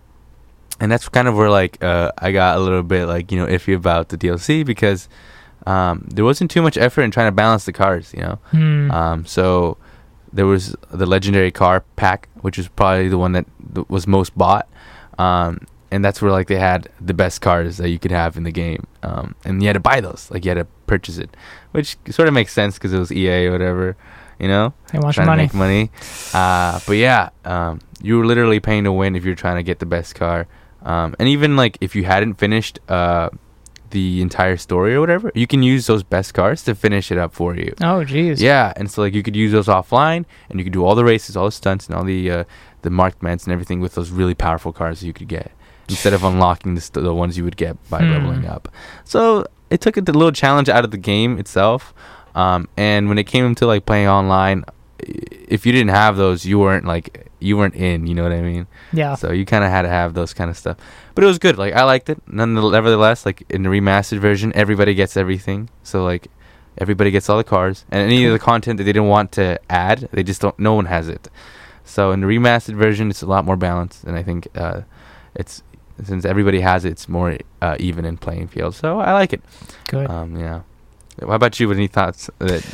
[0.79, 3.45] and that's kind of where like uh, I got a little bit like you know
[3.45, 5.07] iffy about the DLC because
[5.67, 8.39] um, there wasn't too much effort in trying to balance the cars, you know.
[8.49, 8.91] Hmm.
[8.91, 9.77] Um, so
[10.33, 13.45] there was the legendary car pack, which was probably the one that
[13.75, 14.67] th- was most bought,
[15.19, 18.43] um, and that's where like they had the best cars that you could have in
[18.43, 21.35] the game, um, and you had to buy those, like you had to purchase it,
[21.71, 23.95] which sort of makes sense because it was EA or whatever,
[24.39, 25.47] You know, They want your trying money.
[25.47, 25.91] to make money.
[26.33, 29.77] Uh, but yeah, um, you were literally paying to win if you're trying to get
[29.79, 30.47] the best car.
[30.83, 33.29] Um, and even like if you hadn't finished uh,
[33.91, 37.33] the entire story or whatever, you can use those best cars to finish it up
[37.33, 37.73] for you.
[37.81, 38.39] Oh, jeez.
[38.39, 41.05] Yeah, and so like you could use those offline, and you could do all the
[41.05, 42.43] races, all the stunts, and all the uh,
[42.81, 45.51] the marked events and everything with those really powerful cars that you could get
[45.89, 48.11] instead of unlocking the, st- the ones you would get by Hmm.
[48.11, 48.67] leveling up.
[49.03, 51.93] So it took a little challenge out of the game itself.
[52.35, 54.63] Um, and when it came to like playing online,
[54.99, 58.05] if you didn't have those, you weren't like you weren't in.
[58.07, 58.67] You know what I mean?
[58.93, 59.15] Yeah.
[59.15, 60.77] So you kind of had to have those kind of stuff.
[61.15, 61.57] But it was good.
[61.57, 62.21] Like I liked it.
[62.27, 65.69] Nevertheless, like in the remastered version, everybody gets everything.
[65.83, 66.27] So like
[66.77, 69.59] everybody gets all the cars and any of the content that they didn't want to
[69.69, 70.57] add, they just don't.
[70.59, 71.27] No one has it.
[71.83, 74.81] So in the remastered version, it's a lot more balanced, and I think uh,
[75.35, 75.63] it's
[76.03, 78.75] since everybody has it, it's more uh, even in playing field.
[78.75, 79.41] So I like it.
[79.87, 80.09] Good.
[80.09, 80.61] Um, yeah.
[81.19, 81.71] How about you?
[81.71, 82.29] Any thoughts?
[82.39, 82.65] That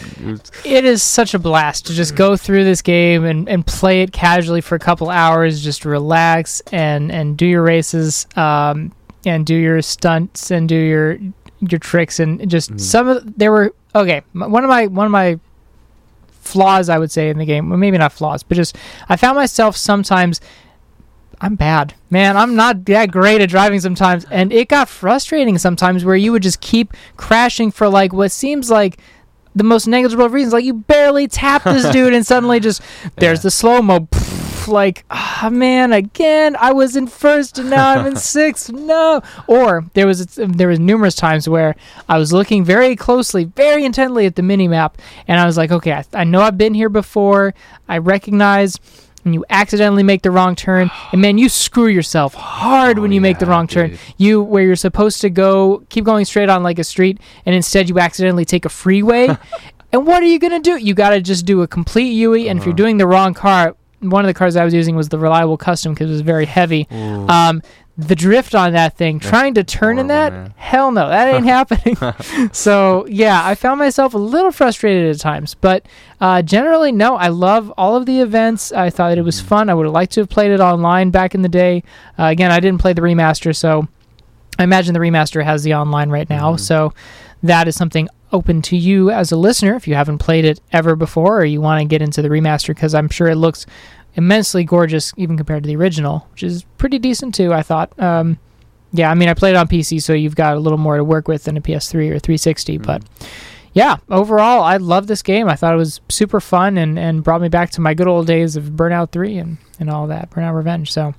[0.64, 4.14] it is such a blast to just go through this game and, and play it
[4.14, 8.94] casually for a couple hours, just relax and, and do your races, um,
[9.26, 11.18] and do your stunts and do your
[11.60, 12.80] your tricks and just Mhm.
[12.80, 14.22] some of there were okay.
[14.34, 15.40] One of my one of my
[16.30, 18.78] flaws I would say in the game, well, maybe not flaws, but just
[19.10, 20.40] I found myself sometimes.
[21.40, 22.36] I'm bad, man.
[22.36, 26.42] I'm not that great at driving sometimes, and it got frustrating sometimes where you would
[26.44, 28.98] just keep crashing for like what seems like
[29.56, 30.54] the most negligible reasons.
[30.54, 32.82] Like you barely tap this dude, and suddenly just
[33.18, 33.44] there's Yeah.
[33.44, 34.08] the slow mo.
[34.68, 38.70] Like, ah, man, again, I was in first and now I'm in sixth.
[38.70, 39.22] No.
[39.48, 41.76] Or there was there was numerous times where
[42.10, 45.72] I was looking very closely, very intently at the mini map, and I was like,
[45.72, 47.54] okay, I, I know I've been here before.
[47.88, 48.78] I recognize.
[49.28, 53.12] And you accidentally make the wrong turn, and man, you screw yourself hard Oh, when
[53.12, 54.00] you make the yeah, wrong turn dude.
[54.16, 57.90] you where you're supposed to go keep going straight on like a street and instead
[57.90, 59.28] you accidentally take a freeway
[59.92, 62.48] and what are you going to do you got to just do a complete UE
[62.48, 62.78] and if you're Uh-huh.
[62.78, 65.94] doing the wrong car one of the cars I was using was the reliable custom
[65.94, 66.88] because it was very heavy.
[66.92, 67.62] Um
[68.00, 70.32] the drift on that thing That's trying to turn in that?
[70.32, 70.54] man.
[70.56, 71.98] hell no that ain't happening.
[72.54, 75.84] So yeah i found myself a little frustrated at times but
[76.22, 78.72] uh, generally no i love all of the events.
[78.72, 79.46] I thought that it was Mhm.
[79.46, 79.70] fun.
[79.70, 81.82] I would have liked to have played it online back in the day.
[82.20, 83.88] Uh, again i didn't play the remaster so
[84.60, 86.54] i imagine the remaster has the online right now.
[86.54, 86.60] Mhm.
[86.60, 86.94] so
[87.42, 90.96] that is something open to you as a listener if you haven't played it ever
[90.96, 93.66] before or you want to get into the remaster because i'm sure it looks
[94.16, 97.98] immensely gorgeous even compared to the original which is pretty decent too i thought.
[98.00, 98.38] Um,
[98.92, 101.04] yeah i mean i played it on pc so you've got a little more to
[101.04, 103.04] work with than a ps3 or 360 but
[103.74, 105.48] yeah overall i love this game.
[105.48, 108.28] I thought it was super fun and, and brought me back to my good old
[108.28, 111.14] days of burnout 3 and, and all that burnout revenge so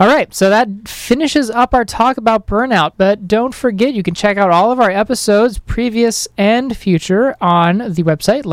[0.00, 2.92] all right, so that finishes up our talk about burnout.
[2.96, 7.78] But don't forget, you can check out all of our episodes, previous and future, on
[7.78, 8.44] the website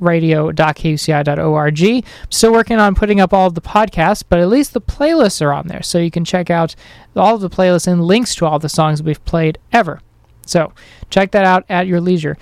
[0.00, 2.04] lagradio.kuci.org.
[2.28, 5.52] Still working on putting up all of the podcasts, but at least the playlists are
[5.52, 6.74] on there, so you can check out
[7.14, 10.00] all of the playlists and links to all the songs we've played ever.
[10.44, 10.72] So
[11.08, 12.36] check that out at your leisure.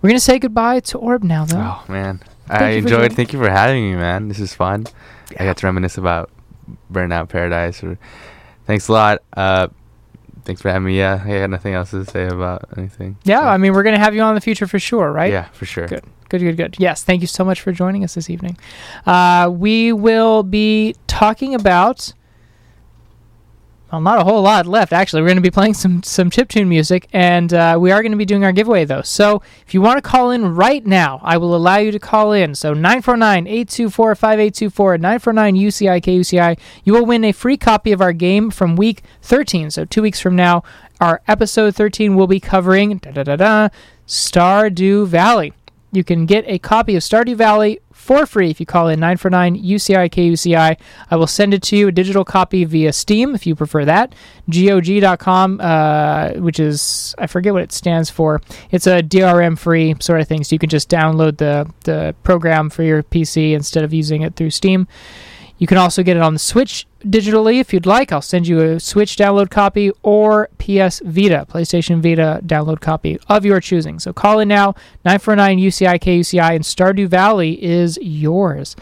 [0.00, 1.58] We're gonna say goodbye to Orb now, though.
[1.58, 2.90] Oh man, Thank I enjoyed.
[2.90, 3.16] joining.
[3.16, 4.28] Thank you for having me, man.
[4.28, 4.86] This is fun.
[5.40, 6.30] I got to reminisce about
[6.92, 7.82] Burnout Paradise.
[7.82, 7.98] Or,
[8.66, 9.22] thanks a lot.
[9.36, 9.68] Uh,
[10.44, 10.98] thanks for having me.
[10.98, 13.16] Yeah, I got nothing else to say about anything.
[13.24, 15.32] Yeah, So, I mean, we're gonna have you on in the future for sure, right?
[15.32, 15.86] Yeah, for sure.
[15.86, 16.04] Good.
[16.28, 16.76] Good, good, good.
[16.78, 18.56] Yes, thank you so much for joining us this evening.
[19.06, 22.12] Uh, we will be talking about.
[23.94, 25.22] Well, not a whole lot left, actually.
[25.22, 28.18] We're going to be playing some some chiptune music, and uh, we are going to
[28.18, 29.02] be doing our giveaway, though.
[29.02, 32.32] So if you want to call in right now, I will allow you to call
[32.32, 32.56] in.
[32.56, 36.58] So 949 824 5824 949 UCI.
[36.82, 39.70] You will win a free copy of our game from week 13.
[39.70, 40.64] So two weeks from now,
[41.00, 43.68] our episode 13 will be covering da da da da
[44.08, 45.52] Stardew Valley.
[45.92, 49.62] You can get a copy of Stardew Valley for free if you call in 949
[49.62, 50.78] UCI KUCI.
[51.10, 54.14] I will send it to you, a digital copy via Steam if you prefer that.
[54.50, 58.42] GOG.com, uh, which is, I forget what it stands for.
[58.70, 62.68] It's a DRM free sort of thing, so you can just download the, the program
[62.68, 64.86] for your PC instead of using it through Steam.
[65.56, 68.12] You can also get it on the Switch digitally if you'd like.
[68.12, 73.44] I'll send you a Switch download copy or PS Vita, PlayStation Vita download copy of
[73.44, 73.98] your choosing.
[73.98, 74.74] So call in now,
[75.04, 78.74] 949 UCI KUCI, and Stardew Valley is yours.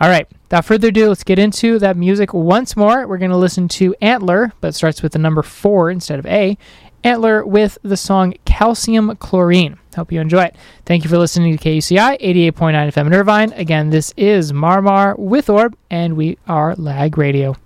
[0.00, 3.06] All right, without further ado, let's get into that music once more.
[3.06, 6.26] We're going to listen to Antler, but it starts with the number four instead of
[6.26, 6.56] A.
[7.02, 9.79] Antler with the song Calcium Chlorine.
[9.94, 10.56] Hope you enjoy it.
[10.86, 13.52] Thank you for listening to KUCI 88.9 FM in Irvine.
[13.54, 17.56] Again, this is Marmar with Orb, and we are Lag Radio.